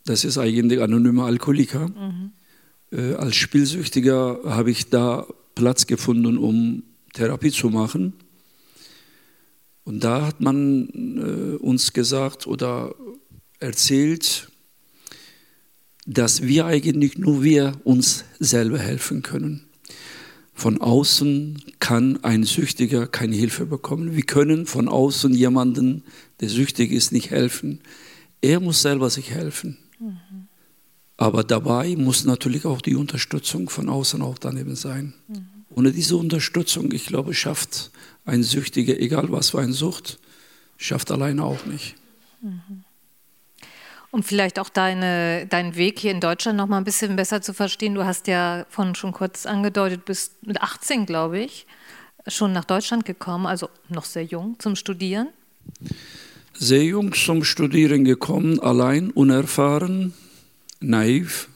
Das 0.05 0.25
ist 0.25 0.37
eigentlich 0.37 0.81
anonyme 0.81 1.23
Alkoholiker. 1.23 1.87
Mhm. 1.87 2.31
Äh, 2.91 3.13
als 3.15 3.35
Spielsüchtiger 3.35 4.39
habe 4.45 4.71
ich 4.71 4.89
da 4.89 5.27
Platz 5.55 5.87
gefunden, 5.87 6.37
um 6.37 6.83
Therapie 7.13 7.51
zu 7.51 7.69
machen. 7.69 8.13
Und 9.83 10.03
da 10.03 10.25
hat 10.27 10.41
man 10.41 10.89
äh, 11.17 11.57
uns 11.57 11.93
gesagt 11.93 12.47
oder 12.47 12.95
erzählt, 13.59 14.49
dass 16.05 16.43
wir 16.43 16.65
eigentlich 16.65 17.17
nur 17.17 17.43
wir 17.43 17.73
uns 17.83 18.25
selber 18.39 18.79
helfen 18.79 19.21
können. 19.21 19.67
Von 20.53 20.81
außen 20.81 21.63
kann 21.79 22.23
ein 22.23 22.43
Süchtiger 22.43 23.07
keine 23.07 23.35
Hilfe 23.35 23.65
bekommen. 23.65 24.15
Wir 24.15 24.23
können 24.23 24.65
von 24.65 24.87
außen 24.87 25.33
jemanden, 25.33 26.03
der 26.41 26.49
süchtig 26.49 26.91
ist, 26.91 27.11
nicht 27.11 27.31
helfen. 27.31 27.81
Er 28.41 28.59
muss 28.59 28.81
selber 28.81 29.09
sich 29.09 29.31
helfen. 29.31 29.77
Mhm. 29.99 30.47
Aber 31.17 31.43
dabei 31.43 31.95
muss 31.95 32.25
natürlich 32.25 32.65
auch 32.65 32.81
die 32.81 32.95
Unterstützung 32.95 33.69
von 33.69 33.89
außen 33.89 34.21
auch 34.21 34.37
daneben 34.37 34.75
sein. 34.75 35.13
Mhm. 35.27 35.47
Ohne 35.75 35.91
diese 35.91 36.17
Unterstützung, 36.17 36.91
ich 36.91 37.07
glaube, 37.07 37.33
schafft 37.33 37.91
ein 38.25 38.43
Süchtiger, 38.43 38.99
egal 38.99 39.31
was 39.31 39.51
für 39.51 39.59
eine 39.59 39.73
Sucht, 39.73 40.19
schafft 40.77 41.11
alleine 41.11 41.43
auch 41.43 41.65
nicht. 41.65 41.95
Mhm. 42.41 42.83
Um 44.13 44.21
vielleicht 44.21 44.59
auch 44.59 44.69
deine, 44.69 45.47
deinen 45.47 45.75
Weg 45.75 45.97
hier 45.97 46.11
in 46.11 46.19
Deutschland 46.19 46.55
noch 46.55 46.67
mal 46.67 46.77
ein 46.77 46.83
bisschen 46.83 47.15
besser 47.15 47.41
zu 47.41 47.51
verstehen. 47.51 47.95
Du 47.95 48.05
hast 48.05 48.27
ja 48.27 48.67
von 48.69 48.93
schon 48.93 49.11
kurz 49.11 49.47
angedeutet, 49.47 50.05
bist 50.05 50.45
mit 50.45 50.61
18, 50.61 51.07
glaube 51.07 51.39
ich, 51.39 51.65
schon 52.27 52.53
nach 52.53 52.63
Deutschland 52.63 53.05
gekommen, 53.05 53.47
also 53.47 53.71
noch 53.89 54.05
sehr 54.05 54.23
jung 54.23 54.59
zum 54.59 54.75
Studieren. 54.75 55.29
Sehr 56.53 56.83
jung 56.83 57.11
zum 57.13 57.43
Studieren 57.43 58.03
gekommen, 58.05 58.59
allein, 58.59 59.09
unerfahren, 59.09 60.13
naiv, 60.79 61.49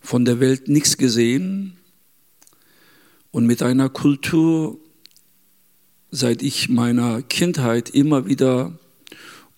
von 0.00 0.24
der 0.24 0.38
Welt 0.38 0.68
nichts 0.68 0.96
gesehen 0.96 1.76
und 3.32 3.46
mit 3.46 3.64
einer 3.64 3.88
Kultur, 3.88 4.78
seit 6.12 6.40
ich 6.40 6.68
meiner 6.68 7.20
Kindheit 7.22 7.90
immer 7.90 8.26
wieder 8.26 8.78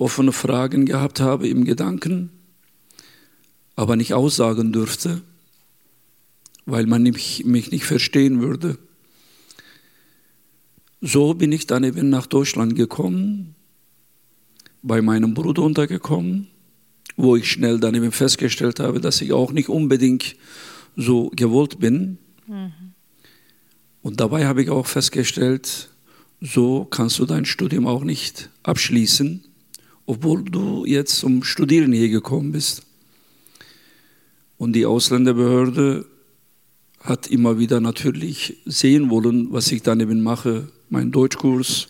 offene 0.00 0.33
Fragen 0.33 0.87
gehabt 0.87 1.21
habe 1.21 1.47
im 1.47 1.64
Gedanken, 1.64 2.30
aber 3.76 3.97
nicht 3.97 4.14
aussagen 4.14 4.73
dürfte, 4.73 5.21
weil 6.64 6.87
man 6.87 7.02
mich, 7.02 7.45
mich 7.45 7.71
nicht 7.71 7.85
verstehen 7.85 8.40
würde. 8.40 8.78
So 11.02 11.35
bin 11.35 11.52
ich 11.52 11.66
dann 11.66 11.85
eben 11.85 12.09
nach 12.09 12.26
Deutschland 12.26 12.76
gekommen, 12.76 13.54
bei 14.83 15.02
meinem 15.02 15.35
Bruder 15.35 15.62
untergekommen, 15.62 16.49
wo 17.16 17.37
ich 17.37 17.50
schnell 17.50 17.78
dann 17.78 17.95
eben 17.95 18.12
festgestellt 18.12 18.80
habe, 18.80 19.00
dass 19.00 19.21
ich 19.21 19.33
auch 19.33 19.52
nicht 19.52 19.69
unbedingt 19.69 20.37
so 20.97 21.30
gewollt 21.37 21.78
bin. 21.78 22.16
Mhm. 22.47 22.73
Und 24.00 24.21
dabei 24.21 24.47
habe 24.47 24.62
ich 24.62 24.71
auch 24.71 24.87
festgestellt, 24.87 25.90
so 26.40 26.87
kannst 26.87 27.19
du 27.19 27.26
dein 27.26 27.45
Studium 27.45 27.87
auch 27.87 28.02
nicht 28.02 28.49
abschließen 28.62 29.45
obwohl 30.11 30.43
du 30.43 30.85
jetzt 30.87 31.19
zum 31.19 31.45
Studieren 31.45 31.93
hier 31.93 32.09
gekommen 32.09 32.50
bist. 32.50 32.83
Und 34.59 34.73
die 34.73 34.85
Ausländerbehörde 34.85 36.05
hat 36.99 37.29
immer 37.29 37.61
wieder 37.61 37.81
natürlich 37.81 38.57
sehen 38.64 39.09
wollen, 39.09 39.52
was 39.52 39.71
ich 39.71 39.83
dann 39.83 40.00
eben 40.00 40.21
mache, 40.21 40.67
meinen 40.88 41.12
Deutschkurs, 41.12 41.87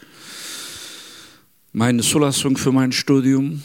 meine 1.73 2.03
Zulassung 2.03 2.59
für 2.59 2.73
mein 2.73 2.93
Studium. 2.93 3.63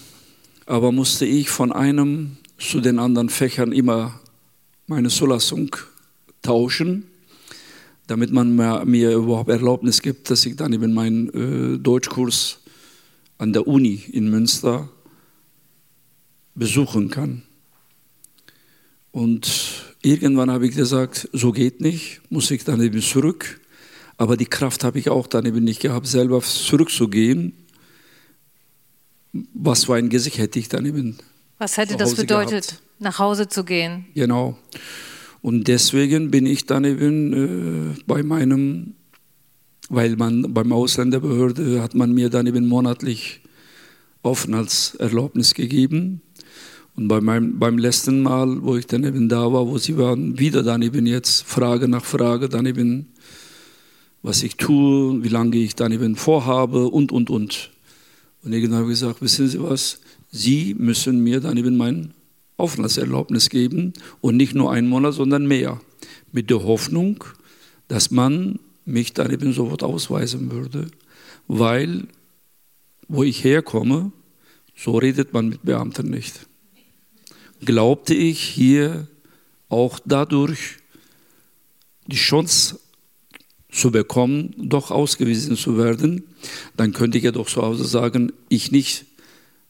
Aber 0.66 0.94
musste 0.94 1.26
ich 1.26 1.50
von 1.50 1.74
einem 1.74 2.38
zu 2.58 2.80
den 2.80 2.98
anderen 2.98 3.28
Fächern 3.28 3.74
immer 3.74 4.22
meine 4.88 5.10
Zulassung 5.10 5.76
tauschen, 6.42 7.04
damit 8.08 8.32
man 8.32 8.56
mir 8.56 9.12
überhaupt 9.12 9.50
Erlaubnis 9.50 10.02
gibt, 10.02 10.30
dass 10.30 10.46
ich 10.46 10.56
dann 10.56 10.72
eben 10.72 10.94
meinen 10.94 11.76
äh, 11.76 11.78
Deutschkurs 11.78 12.60
an 13.38 13.54
der 13.54 13.68
Uni 13.68 14.04
in 14.12 14.30
Münster 14.30 14.90
besuchen 16.56 17.10
kann. 17.10 17.44
Und 19.12 19.96
irgendwann 20.02 20.52
habe 20.52 20.68
ich 20.68 20.76
gesagt, 20.76 21.30
so 21.32 21.52
geht 21.52 21.82
nicht, 21.82 22.22
muss 22.30 22.52
ich 22.52 22.64
dann 22.64 22.82
eben 22.82 23.02
zurück. 23.02 23.60
Aber 24.18 24.38
die 24.38 24.46
Kraft 24.46 24.84
habe 24.84 25.00
ich 25.00 25.10
auch 25.10 25.28
dann 25.28 25.46
eben 25.46 25.64
nicht 25.64 25.82
gehabt, 25.82 26.08
selber 26.08 26.42
zurückzugehen. 26.42 27.54
Was 29.54 29.86
für 29.86 29.96
ein 29.96 30.10
Gesicht 30.10 30.38
hätte 30.38 30.60
ich 30.60 30.70
dann 30.70 30.86
eben. 30.86 31.18
Was 31.58 31.78
hätte 31.78 31.98
das 31.98 32.16
bedeutet, 32.16 32.68
gehabt. 32.68 32.84
nach 33.00 33.20
Hause 33.20 33.50
zu 33.50 33.66
gehen? 33.66 34.06
Genau. 34.14 34.58
Und 35.42 35.68
deswegen 35.68 36.32
bin 36.32 36.46
ich 36.46 36.66
dann 36.66 36.86
eben 36.86 37.94
äh, 37.94 38.02
bei 38.08 38.24
meinem, 38.24 38.96
weil 39.90 40.16
man 40.16 40.54
beim 40.54 40.72
Ausländerbehörde 40.72 41.82
hat 41.82 41.96
man 41.96 42.14
mir 42.14 42.30
dann 42.30 42.48
eben 42.48 42.68
monatlich 42.68 43.42
Aufenthaltserlaubnis 44.24 45.54
gegeben. 45.54 46.22
Und 46.96 47.08
bei 47.08 47.22
meinem, 47.22 47.60
beim 47.60 47.78
letzten 47.78 48.24
Mal, 48.24 48.64
wo 48.64 48.78
ich 48.78 48.88
dann 48.88 49.04
eben 49.04 49.30
da 49.30 49.52
war, 49.52 49.68
wo 49.68 49.78
sie 49.78 49.98
waren, 49.98 50.40
wieder 50.40 50.64
dann 50.64 50.82
eben 50.82 51.06
jetzt 51.06 51.44
Frage 51.44 51.88
nach 51.88 52.06
Frage, 52.06 52.48
dann 52.48 52.66
eben, 52.66 53.08
was 54.22 54.44
ich 54.44 54.56
tue, 54.56 55.24
wie 55.24 55.30
lange 55.30 55.58
ich 55.58 55.76
dann 55.76 55.92
eben 55.92 56.16
vorhabe 56.16 56.88
und, 56.88 57.12
und, 57.12 57.30
und. 57.30 57.72
Und 58.44 58.54
irgendwann 58.54 58.80
habe 58.80 58.92
ich 58.92 59.00
gesagt, 59.00 59.22
wissen 59.22 59.48
Sie 59.48 59.62
was, 59.62 60.00
Sie 60.32 60.74
müssen 60.78 61.24
mir 61.24 61.42
dann 61.42 61.58
eben 61.58 61.78
mein 61.78 62.14
Aufenthaltserlaubnis 62.58 63.50
geben 63.50 63.94
und 64.22 64.38
nicht 64.38 64.56
nur 64.56 64.72
einen 64.72 64.88
Monat, 64.88 65.14
sondern 65.14 65.48
mehr. 65.48 65.82
Mit 66.32 66.50
der 66.50 66.64
Hoffnung, 66.64 67.24
dass 67.88 68.12
man 68.12 68.60
mich 68.86 69.14
dann 69.14 69.32
eben 69.32 69.54
sofort 69.54 69.84
ausweisen 69.84 70.52
würde, 70.52 70.88
weil 71.48 72.08
wo 73.08 73.24
ich 73.24 73.44
herkomme, 73.44 74.12
so 74.76 74.98
redet 74.98 75.34
man 75.34 75.50
mit 75.50 75.64
Beamten 75.64 76.10
nicht. 76.10 76.48
Glaubte 77.64 78.14
ich 78.14 78.42
hier 78.42 79.08
auch 79.70 80.00
dadurch 80.06 80.78
die 82.08 82.16
Chance 82.16 82.80
zu 83.72 83.92
bekommen, 83.92 84.54
doch 84.58 84.92
ausgewiesen 84.92 85.58
zu 85.58 85.78
werden, 85.78 86.24
dann 86.78 86.94
könnte 86.94 87.18
ich 87.18 87.24
ja 87.24 87.32
doch 87.32 87.48
zu 87.48 87.62
Hause 87.62 87.86
sagen, 87.86 88.32
ich 88.50 88.72
nicht 88.72 89.06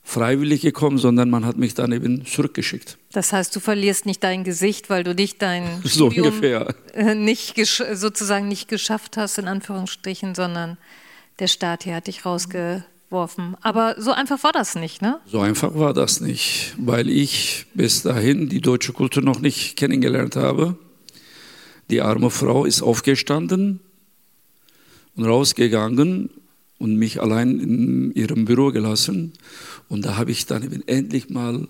freiwillig 0.05 0.61
gekommen, 0.61 0.99
sondern 0.99 1.29
man 1.31 1.45
hat 1.45 1.57
mich 1.57 1.73
dann 1.73 1.91
eben 1.91 2.25
zurückgeschickt. 2.25 2.97
Das 3.11 3.33
heißt, 3.33 3.53
du 3.55 3.59
verlierst 3.59 4.05
nicht 4.05 4.23
dein 4.23 4.43
Gesicht, 4.43 4.89
weil 4.89 5.03
du 5.03 5.15
nicht 5.15 5.41
dein 5.41 5.63
so 5.83 6.11
Studium 6.11 6.27
ungefähr. 6.27 6.75
Äh, 6.93 7.15
nicht 7.15 7.55
sozusagen 7.65 8.47
nicht 8.47 8.69
geschafft 8.69 9.17
hast, 9.17 9.39
in 9.39 9.47
Anführungsstrichen, 9.47 10.35
sondern 10.35 10.77
der 11.39 11.47
Staat 11.47 11.83
hier 11.83 11.95
hat 11.95 12.07
dich 12.07 12.23
rausgeworfen. 12.23 13.57
Aber 13.61 13.95
so 13.97 14.11
einfach 14.11 14.41
war 14.43 14.53
das 14.53 14.75
nicht, 14.75 15.01
ne? 15.01 15.19
So 15.25 15.39
einfach 15.39 15.73
war 15.73 15.93
das 15.93 16.21
nicht, 16.21 16.75
weil 16.77 17.09
ich 17.09 17.65
bis 17.73 18.03
dahin 18.03 18.47
die 18.47 18.61
deutsche 18.61 18.93
Kultur 18.93 19.23
noch 19.23 19.39
nicht 19.39 19.75
kennengelernt 19.75 20.35
habe. 20.35 20.77
Die 21.89 22.01
arme 22.01 22.29
Frau 22.29 22.65
ist 22.65 22.83
aufgestanden 22.83 23.79
und 25.15 25.25
rausgegangen 25.25 26.29
und 26.77 26.97
mich 26.97 27.21
allein 27.21 27.59
in 27.59 28.11
ihrem 28.13 28.45
Büro 28.45 28.71
gelassen. 28.71 29.33
Und 29.89 30.05
da 30.05 30.17
habe 30.17 30.31
ich 30.31 30.45
dann 30.45 30.63
eben 30.63 30.81
endlich 30.87 31.29
mal, 31.29 31.67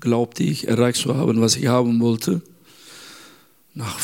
glaubte 0.00 0.42
ich, 0.42 0.68
erreicht 0.68 1.02
zu 1.02 1.14
haben, 1.16 1.40
was 1.40 1.56
ich 1.56 1.66
haben 1.66 2.00
wollte. 2.00 2.42
Nach 3.74 3.98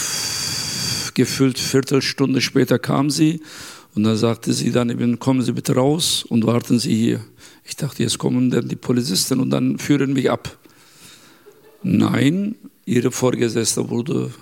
gefühlt 1.15 1.59
Viertelstunde 1.59 2.41
später 2.41 2.79
kam 2.79 3.11
sie 3.11 3.41
und 3.95 4.05
dann 4.05 4.17
sagte 4.17 4.53
sie 4.53 4.71
dann 4.71 4.91
eben, 4.91 5.19
kommen 5.19 5.43
Sie 5.43 5.53
bitte 5.53 5.75
raus 5.75 6.25
und 6.25 6.47
warten 6.47 6.79
Sie 6.79 6.95
hier. 6.95 7.21
Ich 7.65 7.77
dachte, 7.77 8.03
jetzt 8.03 8.19
kommen 8.19 8.51
dann 8.51 8.69
die 8.69 8.77
Polizisten 8.77 9.41
und 9.41 9.51
dann 9.51 9.79
führen 9.79 10.15
mich 10.15 10.31
ab. 10.31 10.59
Nein, 11.83 12.55
ihre 12.87 13.11
Vorgesetzte 13.11 13.91
wurde 13.91 14.33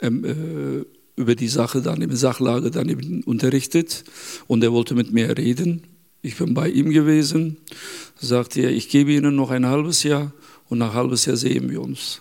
ähm, 0.00 0.24
äh, 0.24 0.84
über 1.20 1.34
die 1.34 1.48
Sache 1.48 1.80
dann 1.80 2.02
im 2.02 2.14
Sachlage 2.14 2.70
dann 2.70 2.88
eben 2.88 3.22
unterrichtet 3.24 4.04
und 4.46 4.62
er 4.62 4.72
wollte 4.72 4.94
mit 4.94 5.12
mir 5.12 5.36
reden. 5.36 5.82
Ich 6.22 6.36
bin 6.36 6.52
bei 6.52 6.68
ihm 6.68 6.90
gewesen, 6.90 7.56
sagte 8.18 8.60
er, 8.60 8.70
ich 8.70 8.88
gebe 8.88 9.12
Ihnen 9.12 9.36
noch 9.36 9.50
ein 9.50 9.64
halbes 9.64 10.02
Jahr 10.02 10.32
und 10.68 10.78
nach 10.78 10.92
halbes 10.92 11.24
Jahr 11.24 11.36
sehen 11.36 11.70
wir 11.70 11.80
uns. 11.80 12.20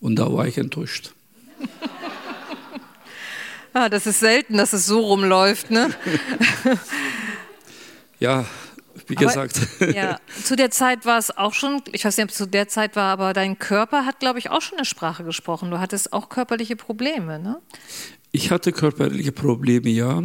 Und 0.00 0.16
da 0.16 0.32
war 0.32 0.46
ich 0.46 0.58
enttäuscht. 0.58 1.12
ah, 3.72 3.88
das 3.88 4.06
ist 4.06 4.18
selten, 4.18 4.56
dass 4.56 4.72
es 4.72 4.86
so 4.86 5.00
rumläuft, 5.00 5.70
ne? 5.70 5.90
ja, 8.18 8.44
wie 9.06 9.14
gesagt. 9.14 9.60
Aber, 9.80 9.90
ja, 9.94 10.18
zu 10.42 10.56
der 10.56 10.72
Zeit 10.72 11.06
war 11.06 11.18
es 11.18 11.36
auch 11.36 11.54
schon, 11.54 11.80
ich 11.92 12.04
weiß 12.04 12.16
nicht, 12.16 12.24
ob 12.24 12.30
es 12.30 12.36
zu 12.36 12.46
der 12.46 12.66
Zeit 12.66 12.96
war, 12.96 13.12
aber 13.12 13.32
dein 13.32 13.58
Körper 13.58 14.04
hat, 14.04 14.18
glaube 14.18 14.40
ich, 14.40 14.50
auch 14.50 14.62
schon 14.62 14.78
eine 14.78 14.84
Sprache 14.84 15.22
gesprochen. 15.22 15.70
Du 15.70 15.78
hattest 15.78 16.12
auch 16.12 16.28
körperliche 16.28 16.74
Probleme, 16.74 17.38
ne? 17.38 17.60
Ich 18.32 18.50
hatte 18.50 18.72
körperliche 18.72 19.30
Probleme, 19.30 19.90
ja. 19.90 20.22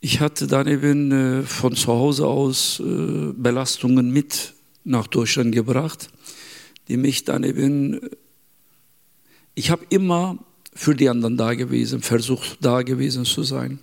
Ich 0.00 0.20
hatte 0.20 0.46
dann 0.46 0.66
eben 0.66 1.12
äh, 1.12 1.42
von 1.42 1.76
zu 1.76 1.88
Hause 1.88 2.26
aus 2.26 2.80
äh, 2.80 3.32
Belastungen 3.34 4.10
mit 4.10 4.54
nach 4.82 5.06
Deutschland 5.06 5.52
gebracht, 5.52 6.08
die 6.88 6.96
mich 6.96 7.24
dann 7.24 7.44
eben, 7.44 8.00
ich 9.54 9.70
habe 9.70 9.84
immer 9.90 10.38
für 10.72 10.94
die 10.94 11.10
anderen 11.10 11.36
da 11.36 11.52
gewesen, 11.52 12.00
versucht 12.00 12.58
da 12.62 12.80
gewesen 12.80 13.26
zu 13.26 13.42
sein. 13.42 13.78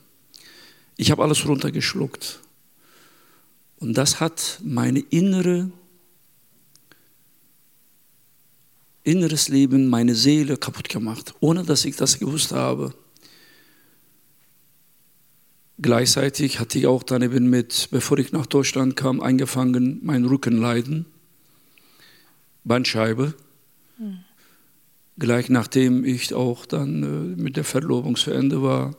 Ich 0.95 1.11
habe 1.11 1.23
alles 1.23 1.47
runtergeschluckt. 1.47 2.39
Und 3.77 3.95
das 3.95 4.19
hat 4.19 4.59
meine 4.63 4.99
innere, 4.99 5.69
inneres 9.03 9.49
Leben, 9.49 9.87
meine 9.87 10.15
Seele 10.15 10.57
kaputt 10.57 10.89
gemacht, 10.89 11.35
ohne 11.41 11.63
dass 11.63 11.85
ich 11.85 11.95
das 11.95 12.17
gewusst 12.17 12.53
habe. 12.53 12.95
Gleichzeitig 15.79 16.59
hatte 16.59 16.79
ich 16.79 16.87
auch 16.87 17.03
dann 17.03 17.21
eben 17.21 17.49
mit, 17.49 17.89
bevor 17.91 18.17
ich 18.17 18.31
nach 18.31 18.47
Deutschland 18.47 18.95
kam, 18.95 19.21
angefangen, 19.21 19.99
mein 20.01 20.25
Rückenleiden, 20.25 21.05
Bandscheibe. 22.63 23.35
Mhm. 23.99 24.19
Gleich 25.19 25.49
nachdem 25.49 26.03
ich 26.03 26.33
auch 26.33 26.65
dann 26.65 27.03
äh, 27.03 27.41
mit 27.41 27.57
der 27.57 27.63
Verlobung 27.63 28.15
zu 28.15 28.31
Ende 28.31 28.63
war, 28.63 28.95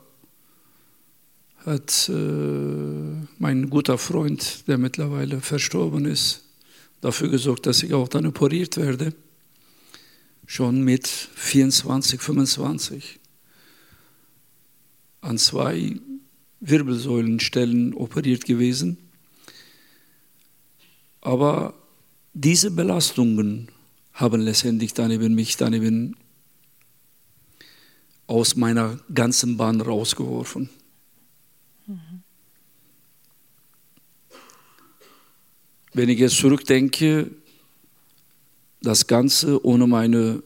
hat 1.67 2.09
äh, 2.09 3.27
mein 3.39 3.71
guter 3.71 3.99
Freund, 3.99 4.69
der 4.69 4.79
mittlerweile 4.79 5.41
verstorben 5.41 6.07
ist, 6.07 6.45
dafür 7.01 7.29
gesorgt, 7.29 7.67
dass 7.67 7.83
ich 7.83 7.93
auch 7.93 8.09
dann 8.09 8.27
operiert 8.27 8.77
werde. 8.77 9.15
Schon 10.47 10.83
mit 10.83 11.07
24, 11.07 12.21
25. 12.21 13.21
An 15.21 15.39
zwei 15.39 15.97
Wirbelsäulenstellen 16.61 17.95
operiert 17.95 18.45
gewesen. 18.45 18.99
Aber 21.21 21.75
diese 22.35 22.71
Belastungen 22.71 23.69
haben 24.13 24.41
letztendlich 24.41 24.95
dann 24.95 25.11
eben 25.11 25.35
mich 25.35 25.57
dann 25.57 25.73
eben 25.73 26.17
aus 28.27 28.57
meiner 28.57 28.99
ganzen 29.15 29.57
Bahn 29.57 29.81
rausgeworfen. 29.81 30.69
Wenn 35.95 36.09
ich 36.09 36.19
jetzt 36.19 36.37
zurückdenke, 36.37 37.31
das 38.83 39.07
Ganze 39.07 39.65
ohne 39.65 39.87
meine 39.87 40.43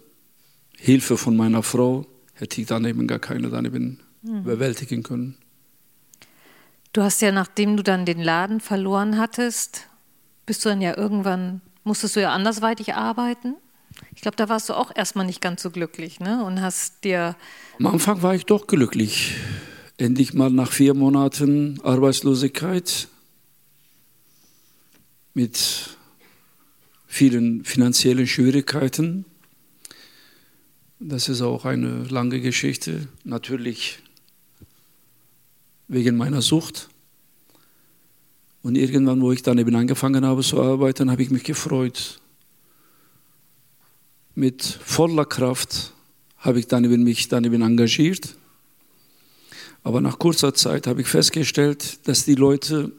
Hilfe 0.76 1.18
von 1.18 1.36
meiner 1.36 1.62
Frau 1.62 2.06
hätte 2.34 2.60
ich 2.60 2.66
dann 2.66 2.84
eben 2.84 3.06
gar 3.06 3.18
keine 3.18 3.50
dann 3.50 3.64
eben 3.64 4.00
mhm. 4.22 4.44
bewältigen 4.44 5.02
können. 5.02 5.36
Du 6.92 7.02
hast 7.02 7.22
ja, 7.22 7.32
nachdem 7.32 7.78
du 7.78 7.82
dann 7.82 8.04
den 8.04 8.20
Laden 8.20 8.60
verloren 8.60 9.18
hattest, 9.18 9.88
bist 10.44 10.62
du 10.64 10.68
dann 10.68 10.82
ja 10.82 10.96
irgendwann, 10.96 11.62
musstest 11.84 12.16
du 12.16 12.20
ja 12.20 12.32
andersweitig 12.32 12.94
arbeiten. 12.94 13.54
Ich 14.14 14.20
glaube, 14.20 14.36
da 14.36 14.50
warst 14.50 14.68
du 14.68 14.74
auch 14.74 14.94
erstmal 14.94 15.24
nicht 15.24 15.40
ganz 15.40 15.62
so 15.62 15.70
glücklich, 15.70 16.20
ne? 16.20 16.44
Und 16.44 16.60
hast 16.60 17.04
dir. 17.04 17.34
Am 17.78 17.86
Anfang 17.86 18.22
war 18.22 18.34
ich 18.34 18.44
doch 18.44 18.66
glücklich. 18.66 19.34
Endlich 19.96 20.34
mal 20.34 20.50
nach 20.50 20.70
vier 20.70 20.92
Monaten 20.92 21.80
Arbeitslosigkeit 21.82 23.08
mit 25.32 25.96
vielen 27.06 27.64
finanziellen 27.64 28.26
Schwierigkeiten. 28.26 29.24
Das 30.98 31.28
ist 31.28 31.40
auch 31.40 31.64
eine 31.64 32.04
lange 32.04 32.40
Geschichte, 32.40 33.08
natürlich 33.24 34.01
wegen 35.88 36.16
meiner 36.16 36.42
Sucht. 36.42 36.88
Und 38.62 38.76
irgendwann, 38.76 39.20
wo 39.20 39.32
ich 39.32 39.42
dann 39.42 39.58
eben 39.58 39.74
angefangen 39.74 40.24
habe 40.24 40.42
zu 40.42 40.62
arbeiten, 40.62 41.10
habe 41.10 41.22
ich 41.22 41.30
mich 41.30 41.44
gefreut. 41.44 42.20
Mit 44.34 44.62
voller 44.62 45.24
Kraft 45.24 45.92
habe 46.38 46.58
ich 46.58 46.66
dann 46.66 46.84
eben 46.84 47.02
mich 47.02 47.28
dann 47.28 47.44
eben 47.44 47.62
engagiert. 47.62 48.36
Aber 49.82 50.00
nach 50.00 50.18
kurzer 50.18 50.54
Zeit 50.54 50.86
habe 50.86 51.00
ich 51.00 51.08
festgestellt, 51.08 52.06
dass 52.06 52.24
die 52.24 52.36
Leute 52.36 52.92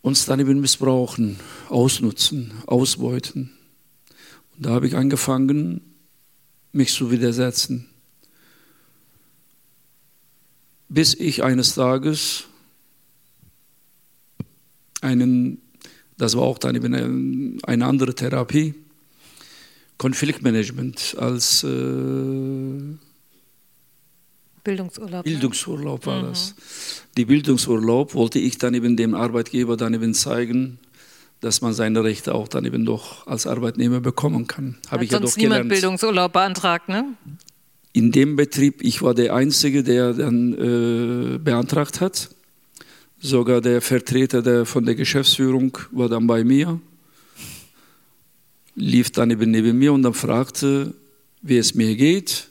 uns 0.00 0.24
dann 0.24 0.40
eben 0.40 0.60
missbrauchen, 0.60 1.38
ausnutzen, 1.68 2.52
ausbeuten. 2.66 3.52
Und 4.56 4.66
da 4.66 4.70
habe 4.70 4.86
ich 4.86 4.96
angefangen, 4.96 5.80
mich 6.72 6.92
zu 6.92 7.10
widersetzen. 7.10 7.91
Bis 10.92 11.14
ich 11.14 11.42
eines 11.42 11.74
Tages 11.74 12.44
einen, 15.00 15.62
das 16.18 16.36
war 16.36 16.42
auch 16.42 16.58
dann 16.58 16.76
eben 16.76 17.58
eine 17.62 17.86
andere 17.86 18.14
Therapie, 18.14 18.74
Konfliktmanagement 19.96 21.16
als 21.18 21.64
äh, 21.64 21.68
Bildungsurlaub. 24.62 25.24
Bildungsurlaub 25.24 26.04
war 26.04 26.22
mhm. 26.22 26.26
das. 26.26 26.54
Die 27.16 27.24
Bildungsurlaub 27.24 28.12
wollte 28.12 28.38
ich 28.38 28.58
dann 28.58 28.74
eben 28.74 28.98
dem 28.98 29.14
Arbeitgeber 29.14 29.78
dann 29.78 29.94
eben 29.94 30.12
zeigen, 30.12 30.78
dass 31.40 31.62
man 31.62 31.72
seine 31.72 32.04
Rechte 32.04 32.34
auch 32.34 32.48
dann 32.48 32.66
eben 32.66 32.84
doch 32.84 33.26
als 33.26 33.46
Arbeitnehmer 33.46 34.00
bekommen 34.00 34.46
kann. 34.46 34.76
Habe 34.90 35.04
ich 35.04 35.10
ja 35.10 35.20
doch 35.20 35.34
niemand 35.38 35.62
gelernt. 35.62 35.68
Bildungsurlaub 35.70 36.34
beantragt, 36.34 36.90
ne? 36.90 37.14
In 37.92 38.10
dem 38.10 38.36
Betrieb, 38.36 38.82
ich 38.82 39.02
war 39.02 39.14
der 39.14 39.34
Einzige, 39.34 39.82
der 39.82 40.14
dann 40.14 40.54
äh, 40.54 41.38
beantragt 41.38 42.00
hat. 42.00 42.30
Sogar 43.20 43.60
der 43.60 43.80
Vertreter 43.82 44.42
der, 44.42 44.64
von 44.66 44.84
der 44.84 44.94
Geschäftsführung 44.94 45.76
war 45.90 46.08
dann 46.08 46.26
bei 46.26 46.42
mir, 46.42 46.80
lief 48.74 49.10
dann 49.10 49.30
eben 49.30 49.50
neben 49.50 49.78
mir 49.78 49.92
und 49.92 50.02
dann 50.02 50.14
fragte, 50.14 50.94
wie 51.42 51.58
es 51.58 51.74
mir 51.74 51.94
geht. 51.94 52.48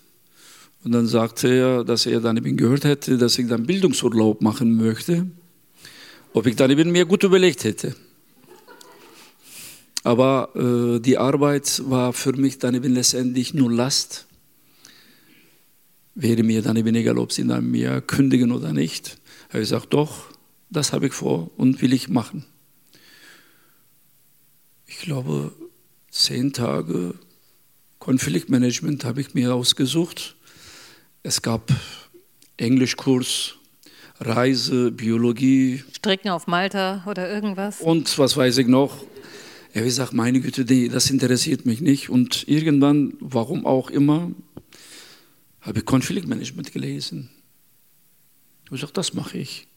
Und 0.84 0.94
dann 0.94 1.08
sagte 1.08 1.48
er, 1.48 1.84
dass 1.84 2.06
er 2.06 2.22
dann 2.22 2.38
eben 2.38 2.56
gehört 2.56 2.86
hätte, 2.86 3.18
dass 3.18 3.38
ich 3.38 3.48
dann 3.48 3.66
Bildungsurlaub 3.66 4.42
machen 4.42 4.78
möchte, 4.78 5.28
ob 6.34 6.46
ich 6.48 6.56
dann 6.56 6.72
eben 6.72 6.92
mir 6.92 7.06
gut 7.06 7.24
überlegt 7.24 7.64
hätte. 7.64 7.96
Aber 10.04 10.50
äh, 10.56 11.00
die 11.00 11.18
Arbeit 11.18 11.82
war 11.86 12.14
für 12.14 12.34
mich 12.34 12.58
dann 12.58 12.76
eben 12.76 12.94
letztendlich 12.94 13.54
nur 13.54 13.72
Last. 13.72 14.26
Wäre 16.14 16.44
mir 16.44 16.62
dann 16.62 16.76
eben 16.76 16.94
egal, 16.96 17.18
ob 17.18 17.32
sie 17.32 17.48
dann 17.48 17.72
mir 17.72 18.02
kündigen 18.02 18.52
oder 18.52 18.74
nicht. 18.74 19.18
Habe 19.50 19.60
ich 19.60 19.70
gesagt, 19.70 19.94
doch, 19.94 20.26
das 20.70 20.94
habe 20.94 21.08
ich 21.08 21.14
vor 21.14 21.50
und 21.58 21.82
will 21.82 21.94
ich 21.94 22.10
machen. 22.10 22.46
Ich 24.88 25.00
glaube, 25.00 25.54
zehn 26.10 26.54
Tage 26.54 27.16
Konfliktmanagement 28.00 29.06
habe 29.06 29.22
ich 29.22 29.34
mir 29.34 29.54
ausgesucht. 29.54 30.36
Es 31.24 31.42
gab 31.42 31.72
Englischkurs, 32.58 33.56
Reise, 34.20 34.92
Biologie. 34.92 35.84
Strecken 35.96 36.30
auf 36.30 36.48
Malta 36.48 37.04
oder 37.08 37.32
irgendwas. 37.32 37.80
Und 37.80 38.18
was 38.18 38.36
weiß 38.36 38.58
ich 38.58 38.68
noch. 38.68 39.04
Er 39.74 39.82
hat 39.82 39.88
gesagt, 39.88 40.14
meine 40.14 40.42
Güte, 40.42 40.66
das 40.90 41.10
interessiert 41.10 41.66
mich 41.66 41.80
nicht. 41.80 42.10
Und 42.10 42.48
irgendwann, 42.48 43.14
warum 43.20 43.66
auch 43.66 43.90
immer, 43.90 44.32
habe 45.62 45.80
ich 45.80 45.86
Konfliktmanagement 45.86 46.72
gelesen. 46.72 47.30
Ich 48.64 48.68
habe 48.68 48.76
gesagt, 48.76 48.98
das 48.98 49.14
mache 49.14 49.38
ich. 49.38 49.68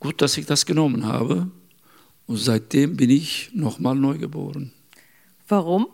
Gut, 0.00 0.20
dass 0.20 0.36
ich 0.36 0.46
das 0.46 0.66
genommen 0.66 1.06
habe. 1.06 1.50
Und 2.26 2.38
seitdem 2.38 2.96
bin 2.96 3.10
ich 3.10 3.50
nochmal 3.52 3.94
neu 3.94 4.18
geboren. 4.18 4.72
Warum? 5.48 5.86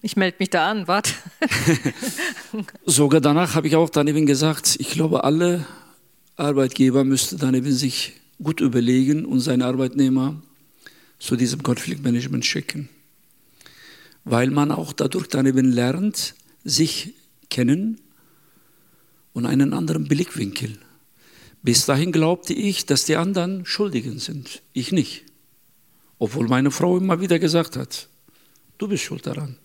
Ich 0.00 0.16
melde 0.16 0.36
mich 0.38 0.50
da 0.50 0.70
an, 0.70 0.86
warte. 0.86 1.12
Sogar 2.86 3.20
danach 3.20 3.54
habe 3.54 3.66
ich 3.66 3.74
auch 3.74 3.88
daneben 3.88 4.26
gesagt, 4.26 4.76
ich 4.78 4.90
glaube, 4.90 5.24
alle 5.24 5.66
Arbeitgeber 6.36 7.04
müssten 7.04 7.38
daneben 7.38 7.72
sich 7.72 8.12
gut 8.42 8.60
überlegen 8.60 9.24
und 9.24 9.40
seine 9.40 9.64
Arbeitnehmer 9.64 10.40
zu 11.18 11.36
diesem 11.36 11.62
Konfliktmanagement 11.62 12.44
schicken. 12.44 12.88
Weil 14.24 14.50
man 14.50 14.70
auch 14.70 14.92
dadurch 14.92 15.28
dann 15.28 15.46
eben 15.46 15.72
lernt, 15.72 16.34
sich 16.64 17.14
kennen 17.50 18.00
und 19.32 19.46
einen 19.46 19.72
anderen 19.72 20.04
Blickwinkel. 20.04 20.78
Bis 21.62 21.86
dahin 21.86 22.12
glaubte 22.12 22.52
ich, 22.52 22.86
dass 22.86 23.04
die 23.04 23.16
anderen 23.16 23.64
Schuldigen 23.64 24.18
sind, 24.18 24.62
ich 24.72 24.92
nicht. 24.92 25.24
Obwohl 26.18 26.48
meine 26.48 26.70
Frau 26.70 26.96
immer 26.96 27.20
wieder 27.20 27.38
gesagt 27.38 27.76
hat, 27.76 28.08
du 28.78 28.88
bist 28.88 29.04
schuld 29.04 29.26
daran. 29.26 29.56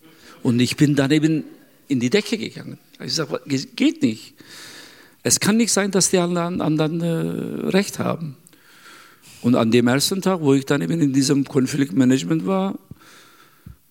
Und 0.44 0.60
ich 0.60 0.78
bin 0.78 0.96
dann 0.96 1.12
eben 1.12 1.44
in 1.88 2.00
die 2.00 2.10
Decke 2.10 2.38
gegangen. 2.38 2.78
Ich 3.04 3.16
sage, 3.16 3.42
geht 3.46 4.02
nicht. 4.02 4.34
Es 5.24 5.40
kann 5.40 5.58
nicht 5.58 5.72
sein, 5.72 5.92
dass 5.92 6.10
die 6.10 6.18
anderen, 6.18 6.62
anderen 6.62 7.02
äh, 7.02 7.68
Recht 7.70 8.00
haben. 8.00 8.38
Und 9.42 9.56
an 9.56 9.72
dem 9.72 9.88
ersten 9.88 10.22
Tag, 10.22 10.42
wo 10.42 10.54
ich 10.54 10.66
dann 10.66 10.82
eben 10.82 11.02
in 11.02 11.14
diesem 11.14 11.46
Konfliktmanagement 11.46 12.46
war, 12.46 12.78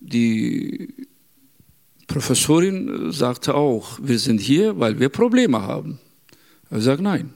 die 0.01 0.95
Professorin 2.09 3.13
sagte 3.13 3.55
auch, 3.55 3.99
wir 4.03 4.19
sind 4.19 4.41
hier, 4.41 4.81
weil 4.81 4.99
wir 4.99 5.11
Probleme 5.11 5.61
haben. 5.63 6.01
Ich 6.71 6.83
sage, 6.83 7.03
nein, 7.03 7.35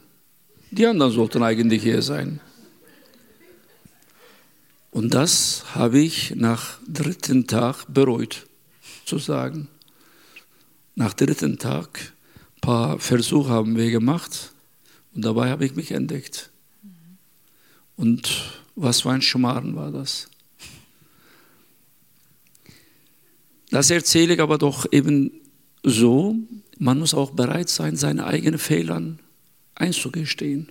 die 0.70 0.86
anderen 0.86 1.12
sollten 1.12 1.42
eigentlich 1.42 1.82
hier 1.82 2.00
sein. 2.02 2.40
Und 4.90 5.14
das 5.14 5.64
habe 5.74 5.98
ich 5.98 6.34
nach 6.34 6.78
dritten 6.88 7.46
Tag 7.46 7.84
bereut, 7.88 8.46
zu 9.04 9.18
sagen. 9.18 9.68
Nach 10.94 11.12
dritten 11.12 11.58
Tag, 11.58 12.12
ein 12.56 12.60
paar 12.62 12.98
Versuche 12.98 13.50
haben 13.50 13.76
wir 13.76 13.90
gemacht 13.90 14.52
und 15.14 15.24
dabei 15.24 15.50
habe 15.50 15.66
ich 15.66 15.74
mich 15.74 15.92
entdeckt. 15.92 16.50
Und 17.96 18.60
was 18.74 19.02
für 19.02 19.10
ein 19.10 19.22
Schmarrn 19.22 19.76
war 19.76 19.90
das? 19.90 20.28
Das 23.72 23.90
erzähle 23.90 24.34
ich 24.34 24.40
aber 24.40 24.58
doch 24.58 24.86
eben 24.92 25.32
so, 25.82 26.36
man 26.78 26.98
muss 26.98 27.14
auch 27.14 27.30
bereit 27.32 27.68
sein, 27.68 27.96
seine 27.96 28.26
eigenen 28.26 28.58
Fehler 28.58 29.02
einzugestehen. 29.74 30.70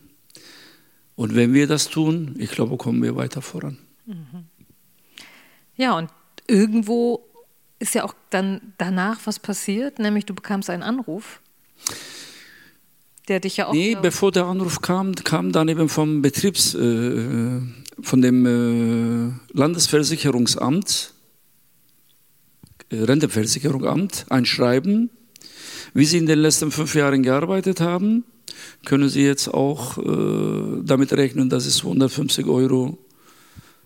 Und 1.15 1.35
wenn 1.35 1.53
wir 1.53 1.67
das 1.67 1.89
tun, 1.89 2.35
ich 2.37 2.51
glaube, 2.51 2.77
kommen 2.77 3.03
wir 3.03 3.15
weiter 3.15 3.41
voran. 3.41 3.77
Ja, 5.75 5.97
und 5.97 6.09
irgendwo 6.47 7.25
ist 7.79 7.95
ja 7.95 8.05
auch 8.05 8.15
dann 8.29 8.73
danach 8.77 9.19
was 9.25 9.39
passiert, 9.39 9.99
nämlich 9.99 10.25
du 10.25 10.33
bekamst 10.33 10.69
einen 10.69 10.83
Anruf 10.83 11.41
der 13.27 13.39
dich 13.39 13.57
ja 13.57 13.67
auch. 13.67 13.73
Nee, 13.73 13.97
bevor 13.99 14.31
der 14.31 14.45
Anruf 14.45 14.81
kam, 14.81 15.15
kam 15.15 15.51
dann 15.51 15.67
eben 15.69 15.89
vom 15.89 16.21
Betriebs, 16.21 16.75
äh, 16.75 17.61
von 18.01 18.21
dem 18.21 18.45
äh, 18.45 19.57
Landesversicherungsamt, 19.57 21.13
äh, 21.13 21.20
Rentenversicherungsamt, 22.91 24.25
ein 24.29 24.45
Schreiben, 24.45 25.09
wie 25.93 26.05
Sie 26.05 26.17
in 26.17 26.25
den 26.25 26.39
letzten 26.39 26.71
fünf 26.71 26.95
Jahren 26.95 27.23
gearbeitet 27.23 27.81
haben, 27.81 28.23
können 28.85 29.09
Sie 29.09 29.23
jetzt 29.23 29.47
auch 29.47 29.97
äh, 29.97 30.81
damit 30.83 31.13
rechnen, 31.13 31.49
dass 31.49 31.63
Sie 31.65 31.71
250 31.71 32.45
Euro 32.47 32.97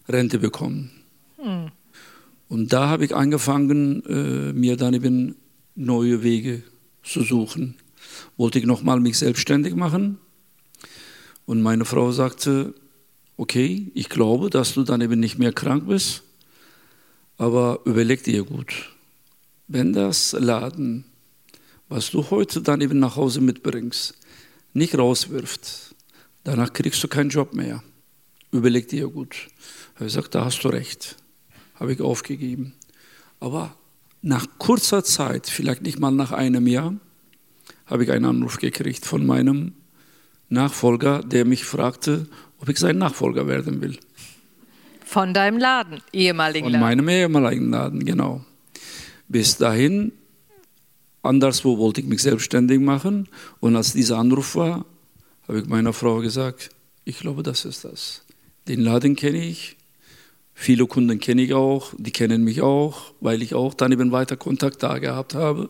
Rente 0.08 0.40
bekommen. 0.40 0.92
Hm. 1.38 1.72
Und 2.48 2.74
da 2.74 2.90
habe 2.90 3.06
ich 3.06 3.16
angefangen, 3.16 4.04
äh, 4.06 4.54
mir 4.54 4.78
dann 4.78 4.94
eben 4.94 5.36
neue 5.76 6.24
Wege 6.24 6.64
zu 7.04 7.22
suchen 7.22 7.76
wollte 8.38 8.60
ich 8.60 8.66
nochmal 8.66 9.00
mich 9.00 9.18
selbstständig 9.18 9.76
machen. 9.76 10.18
Und 11.46 11.62
meine 11.62 11.86
Frau 11.86 12.12
sagte, 12.12 12.74
okay, 13.38 13.92
ich 13.94 14.10
glaube, 14.10 14.50
dass 14.50 14.74
du 14.74 14.84
dann 14.84 15.02
eben 15.02 15.20
nicht 15.20 15.38
mehr 15.38 15.54
krank 15.54 15.88
bist, 15.88 16.24
aber 17.38 17.80
überleg 17.86 18.24
dir 18.24 18.44
gut, 18.44 18.95
wenn 19.68 19.94
das 19.94 20.34
Laden, 20.34 21.06
was 21.90 22.12
du 22.12 22.30
heute 22.30 22.62
dann 22.62 22.82
eben 22.82 23.00
nach 23.00 23.16
Hause 23.16 23.42
mitbringst, 23.42 24.16
nicht 24.74 24.98
rauswirft, 24.98 25.96
danach 26.44 26.74
kriegst 26.74 27.04
du 27.04 27.08
keinen 27.08 27.30
Job 27.30 27.54
mehr. 27.54 27.84
Überleg 28.52 28.88
dir 28.88 29.08
gut. 29.08 29.48
Er 30.00 30.10
sagt, 30.10 30.36
da 30.36 30.46
hast 30.46 30.64
du 30.64 30.70
recht. 30.70 31.18
Habe 31.76 31.94
ich 31.94 32.02
aufgegeben. 32.02 32.74
Aber 33.40 33.76
nach 34.22 34.48
kurzer 34.58 35.04
Zeit, 35.04 35.48
vielleicht 35.48 35.82
nicht 35.82 36.00
mal 36.00 36.12
nach 36.12 36.32
einem 36.32 36.68
Jahr, 36.68 36.96
habe 37.86 38.04
ich 38.04 38.12
einen 38.12 38.26
Anruf 38.26 38.58
gekriegt 38.58 39.06
von 39.06 39.26
meinem 39.26 39.74
Nachfolger, 40.50 41.22
der 41.22 41.46
mich 41.46 41.66
fragte, 41.66 42.28
ob 42.60 42.70
ich 42.70 42.78
sein 42.78 42.98
Nachfolger 42.98 43.48
werden 43.48 43.82
will. 43.82 43.98
Von 45.04 45.34
deinem 45.34 45.58
Laden, 45.58 46.02
ehemaligen 46.12 46.68
Laden. 46.68 46.80
Von 46.80 46.88
meinem 46.88 47.10
ehemaligen 47.10 47.70
Laden, 47.70 48.06
genau. 48.06 48.44
Bis 49.28 49.58
dahin, 49.58 50.12
anderswo 51.22 51.78
wollte 51.78 52.02
ich 52.02 52.08
mich 52.08 52.22
selbstständig 52.22 52.80
machen. 52.80 53.28
Und 53.60 53.76
als 53.76 53.94
dieser 53.94 54.18
Anruf 54.18 54.56
war, 54.56 54.86
habe 55.48 55.60
ich 55.60 55.66
meiner 55.68 55.94
Frau 55.94 56.20
gesagt, 56.20 56.70
ich 57.04 57.20
glaube, 57.20 57.44
das 57.44 57.66
ist 57.66 57.86
das. 57.86 58.24
Den 58.68 58.82
Laden 58.82 59.16
kenne 59.16 59.46
ich, 59.46 59.78
viele 60.54 60.88
Kunden 60.88 61.20
kenne 61.20 61.44
ich 61.44 61.54
auch, 61.54 61.94
die 61.98 62.12
kennen 62.12 62.44
mich 62.44 62.62
auch, 62.62 63.14
weil 63.20 63.42
ich 63.42 63.54
auch 63.54 63.74
dann 63.74 63.92
eben 63.92 64.12
weiter 64.12 64.38
Kontakt 64.38 64.82
da 64.82 64.98
gehabt 64.98 65.36
habe 65.36 65.70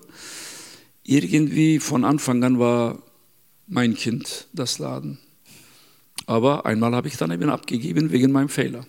irgendwie 1.05 1.79
von 1.79 2.03
Anfang 2.03 2.43
an 2.43 2.59
war 2.59 2.99
mein 3.67 3.95
Kind 3.95 4.47
das 4.53 4.79
Laden. 4.79 5.19
Aber 6.25 6.65
einmal 6.65 6.95
habe 6.95 7.07
ich 7.07 7.17
dann 7.17 7.31
eben 7.31 7.49
abgegeben 7.49 8.11
wegen 8.11 8.31
meinem 8.31 8.49
Fehler. 8.49 8.85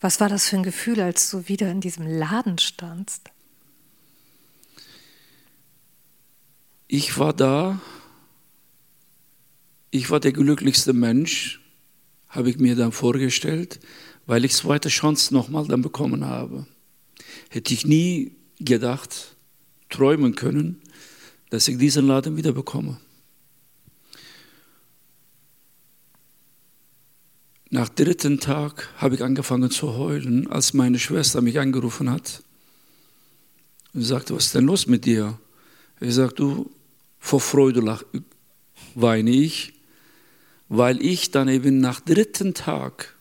Was 0.00 0.18
war 0.18 0.30
das 0.30 0.48
für 0.48 0.56
ein 0.56 0.62
Gefühl, 0.62 1.00
als 1.00 1.30
du 1.30 1.46
wieder 1.48 1.70
in 1.70 1.80
diesem 1.80 2.06
Laden 2.06 2.58
standst? 2.58 3.30
Ich 6.88 7.18
war 7.18 7.34
da, 7.34 7.80
ich 9.90 10.10
war 10.10 10.18
der 10.18 10.32
glücklichste 10.32 10.92
Mensch, 10.92 11.60
habe 12.28 12.50
ich 12.50 12.58
mir 12.58 12.76
dann 12.76 12.92
vorgestellt, 12.92 13.80
weil 14.26 14.44
ich 14.44 14.52
zweite 14.52 14.88
Chance 14.88 15.34
nochmal 15.34 15.66
dann 15.66 15.82
bekommen 15.82 16.24
habe. 16.24 16.66
hätte 17.50 17.74
ich 17.74 17.84
nie 17.84 18.32
gedacht, 18.58 19.36
träumen 19.88 20.34
können, 20.34 20.80
dass 21.50 21.68
ich 21.68 21.78
diesen 21.78 22.06
Laden 22.06 22.36
wieder 22.36 22.52
bekomme. 22.52 22.98
Nach 27.72 27.88
dritten 27.88 28.40
Tag 28.40 28.88
habe 28.96 29.14
ich 29.14 29.22
angefangen 29.22 29.70
zu 29.70 29.96
heulen, 29.96 30.48
als 30.48 30.74
meine 30.74 30.98
Schwester 30.98 31.40
mich 31.40 31.60
angerufen 31.60 32.10
hat 32.10 32.42
und 33.94 34.02
sagte, 34.02 34.34
was 34.34 34.46
ist 34.46 34.56
denn 34.56 34.64
los 34.64 34.88
mit 34.88 35.04
dir? 35.04 35.38
Ich 36.00 36.14
sagte, 36.14 36.34
du, 36.42 36.70
vor 37.20 37.40
Freude 37.40 37.98
weine 38.96 39.30
ich, 39.30 39.74
weil 40.68 41.00
ich 41.00 41.30
dann 41.30 41.48
eben 41.48 41.78
nach 41.78 42.00
dritten 42.00 42.54
Tag 42.54 43.14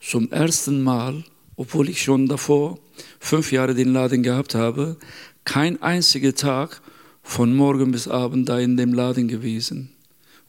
zum 0.00 0.32
ersten 0.32 0.82
Mal, 0.82 1.24
obwohl 1.54 1.88
ich 1.88 2.02
schon 2.02 2.26
davor 2.26 2.80
fünf 3.20 3.52
Jahre 3.52 3.74
den 3.74 3.92
Laden 3.92 4.24
gehabt 4.24 4.56
habe, 4.56 4.96
kein 5.44 5.80
einziger 5.82 6.34
Tag 6.34 6.82
von 7.22 7.54
morgen 7.54 7.92
bis 7.92 8.08
abend 8.08 8.48
da 8.48 8.58
in 8.58 8.76
dem 8.76 8.92
Laden 8.92 9.28
gewesen. 9.28 9.90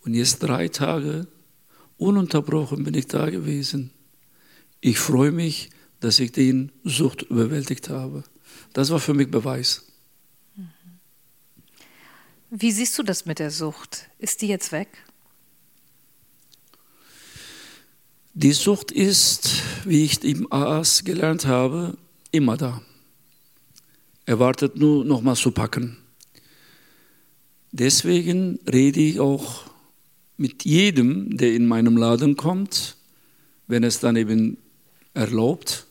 Und 0.03 0.15
jetzt 0.15 0.39
drei 0.39 0.67
Tage 0.67 1.27
ununterbrochen 1.99 2.83
bin 2.83 2.93
ich 2.95 3.07
da 3.07 3.29
gewesen. 3.29 3.91
Ich 4.81 4.99
freue 4.99 5.31
mich, 5.31 5.69
dass 5.99 6.19
ich 6.19 6.31
den 6.31 6.71
Sucht 6.83 7.23
überwältigt 7.23 7.89
habe. 7.89 8.23
Das 8.73 8.89
war 8.89 8.99
für 8.99 9.13
mich 9.13 9.29
Beweis. 9.29 9.85
Wie 12.49 12.71
siehst 12.71 12.97
du 12.97 13.03
das 13.03 13.25
mit 13.25 13.39
der 13.39 13.51
Sucht? 13.51 14.09
Ist 14.17 14.41
die 14.41 14.47
jetzt 14.47 14.71
weg? 14.71 14.88
Die 18.33 18.53
Sucht 18.53 18.91
ist, 18.91 19.62
wie 19.85 20.05
ich 20.05 20.23
im 20.23 20.51
AAS 20.51 21.03
gelernt 21.03 21.45
habe, 21.45 21.97
immer 22.31 22.57
da. 22.57 22.81
Er 24.25 24.39
wartet 24.39 24.77
nur 24.77 25.03
noch 25.03 25.21
mal 25.21 25.35
zu 25.35 25.51
packen. 25.51 25.97
Deswegen 27.71 28.59
rede 28.71 28.99
ich 28.99 29.19
auch 29.19 29.68
mit 30.39 30.63
jedem, 30.63 31.36
der 31.36 31.54
in 31.54 31.67
meinem 31.67 31.97
Laden 31.97 32.38
kommt, 32.38 32.95
wenn 33.67 33.84
es 33.84 33.99
dann 33.99 34.15
eben 34.15 34.58
erlaubt, 35.13 35.86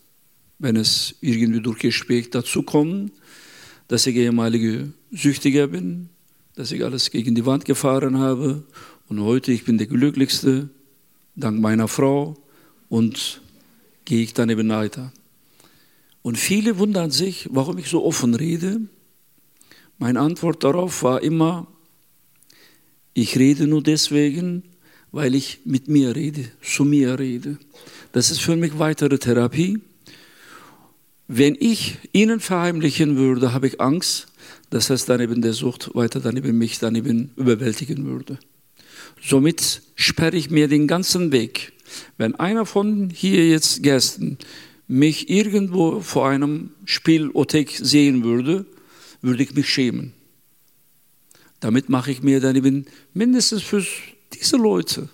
wenn 0.59 0.75
es 0.75 1.17
irgendwie 1.21 1.61
durch 1.61 1.79
Gespräch 1.79 2.31
dazu 2.31 2.63
kommt, 2.63 3.13
dass 3.89 4.07
ich 4.07 4.17
ehemalige 4.17 4.93
Süchtiger 5.13 5.69
bin, 5.69 6.09
dass 6.55 6.73
ich 6.73 6.83
alles 6.83 7.11
gegen 7.11 7.35
die 7.35 7.45
Wand 7.45 7.67
gefahren 7.67 8.19
habe 8.19 8.65
und 9.09 9.21
heute 9.21 9.53
ich 9.53 9.65
bin 9.65 9.77
der 9.77 9.87
Glücklichste, 9.87 10.71
dank 11.37 11.61
meiner 11.61 11.87
Frau 11.87 12.35
und 12.89 13.43
gehe 14.07 14.23
ich 14.23 14.33
dann 14.33 14.49
eben 14.49 14.71
weiter. 14.71 15.13
Und 16.23 16.39
viele 16.39 16.79
wundern 16.79 17.11
sich, 17.11 17.49
warum 17.51 17.77
ich 17.77 17.89
so 17.89 18.03
offen 18.03 18.35
rede. 18.35 18.81
Meine 19.99 20.21
Antwort 20.21 20.65
darauf 20.65 21.03
war 21.03 21.23
immer, 21.23 21.67
ich 23.14 23.38
rede 23.38 23.66
nur 23.66 23.83
deswegen, 23.83 24.62
weil 25.12 25.35
ich 25.35 25.61
mit 25.64 25.88
mir 25.88 26.14
rede, 26.14 26.44
zu 26.62 26.85
mir 26.85 27.18
rede. 27.18 27.59
Das 28.12 28.31
ist 28.31 28.40
für 28.40 28.57
mich 28.57 28.79
weitere 28.79 29.18
Therapie. 29.18 29.81
Wenn 31.27 31.57
ich 31.59 31.99
Ihnen 32.12 32.40
verheimlichen 32.40 33.16
würde, 33.16 33.53
habe 33.53 33.66
ich 33.66 33.81
Angst, 33.81 34.29
dass 34.71 34.90
es 34.90 35.05
dann 35.05 35.21
eben 35.21 35.42
der 35.42 35.53
Sucht 35.53 35.90
weiter 35.94 36.21
dann 36.21 36.37
eben 36.37 36.57
mich 36.57 36.79
dann 36.79 36.94
eben 36.94 37.31
überwältigen 37.37 38.07
würde. 38.07 38.38
Somit 39.23 39.83
sperre 39.94 40.37
ich 40.37 40.51
mir 40.51 40.68
den 40.68 40.87
ganzen 40.87 41.33
Weg. 41.33 41.73
Wenn 42.16 42.35
einer 42.35 42.66
von 42.66 43.11
hier 43.11 43.49
jetzt 43.49 43.83
Gästen 43.83 44.38
mich 44.87 45.29
irgendwo 45.29 46.01
vor 46.01 46.29
einem 46.29 46.71
Spielothek 46.85 47.71
sehen 47.71 48.25
würde, 48.25 48.64
würde 49.21 49.42
ich 49.42 49.55
mich 49.55 49.68
schämen. 49.68 50.12
Damit 51.61 51.88
mache 51.88 52.11
ich 52.11 52.23
mir 52.23 52.40
dann 52.40 52.57
eben 52.57 52.87
mindestens 53.14 53.62
für 53.62 53.85
diese 54.33 54.57
Leute 54.57 55.09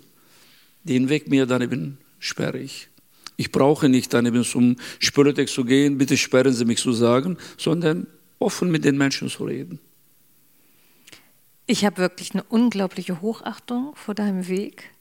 den 0.83 1.09
Weg 1.09 1.29
mir 1.29 1.45
dann 1.45 1.61
eben 1.61 1.97
sperre 2.19 2.59
ich. 2.59 2.89
Ich 3.37 3.51
brauche 3.51 3.89
nicht 3.89 4.13
dann 4.13 4.25
eben 4.25 4.43
zum 4.43 4.77
Spülothek 4.99 5.49
zu 5.49 5.65
gehen, 5.65 5.97
bitte 5.97 6.15
sperren 6.15 6.53
Sie 6.53 6.65
mich 6.65 6.79
zu 6.79 6.93
sagen, 6.93 7.37
sondern 7.57 8.07
offen 8.39 8.71
mit 8.71 8.85
den 8.85 8.97
Menschen 8.97 9.29
zu 9.29 9.45
reden. 9.45 9.79
Ich 11.65 11.83
habe 11.83 11.97
wirklich 11.97 12.33
eine 12.33 12.43
unglaubliche 12.43 13.21
Hochachtung 13.21 13.95
vor 13.95 14.13
deinem 14.13 14.47
Weg, 14.47 14.91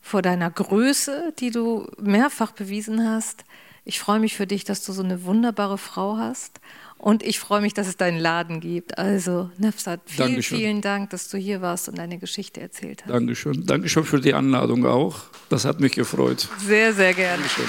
vor 0.00 0.22
deiner 0.22 0.50
Größe, 0.50 1.34
die 1.38 1.50
du 1.50 1.86
mehrfach 2.00 2.52
bewiesen 2.52 3.06
hast. 3.06 3.44
Ich 3.84 4.00
freue 4.00 4.20
mich 4.20 4.34
für 4.34 4.46
dich, 4.46 4.64
dass 4.64 4.84
du 4.84 4.92
so 4.92 5.02
eine 5.02 5.24
wunderbare 5.24 5.76
Frau 5.76 6.16
hast 6.16 6.60
und 6.98 7.22
ich 7.22 7.38
freue 7.38 7.60
mich, 7.60 7.74
dass 7.74 7.86
es 7.86 7.96
deinen 7.96 8.18
Laden 8.18 8.60
gibt. 8.60 8.98
Also, 8.98 9.50
Nefsat, 9.58 10.00
vielen, 10.06 10.28
Dankeschön. 10.28 10.58
vielen 10.58 10.80
Dank, 10.80 11.10
dass 11.10 11.28
du 11.28 11.36
hier 11.36 11.60
warst 11.60 11.88
und 11.88 11.98
deine 11.98 12.18
Geschichte 12.18 12.60
erzählt 12.60 13.04
hast. 13.04 13.12
Dankeschön. 13.12 13.66
Dankeschön 13.66 14.04
für 14.04 14.20
die 14.20 14.34
Anladung 14.34 14.86
auch. 14.86 15.22
Das 15.48 15.64
hat 15.64 15.80
mich 15.80 15.92
gefreut. 15.92 16.48
Sehr, 16.58 16.92
sehr 16.92 17.14
gerne. 17.14 17.42
Dankeschön. 17.42 17.66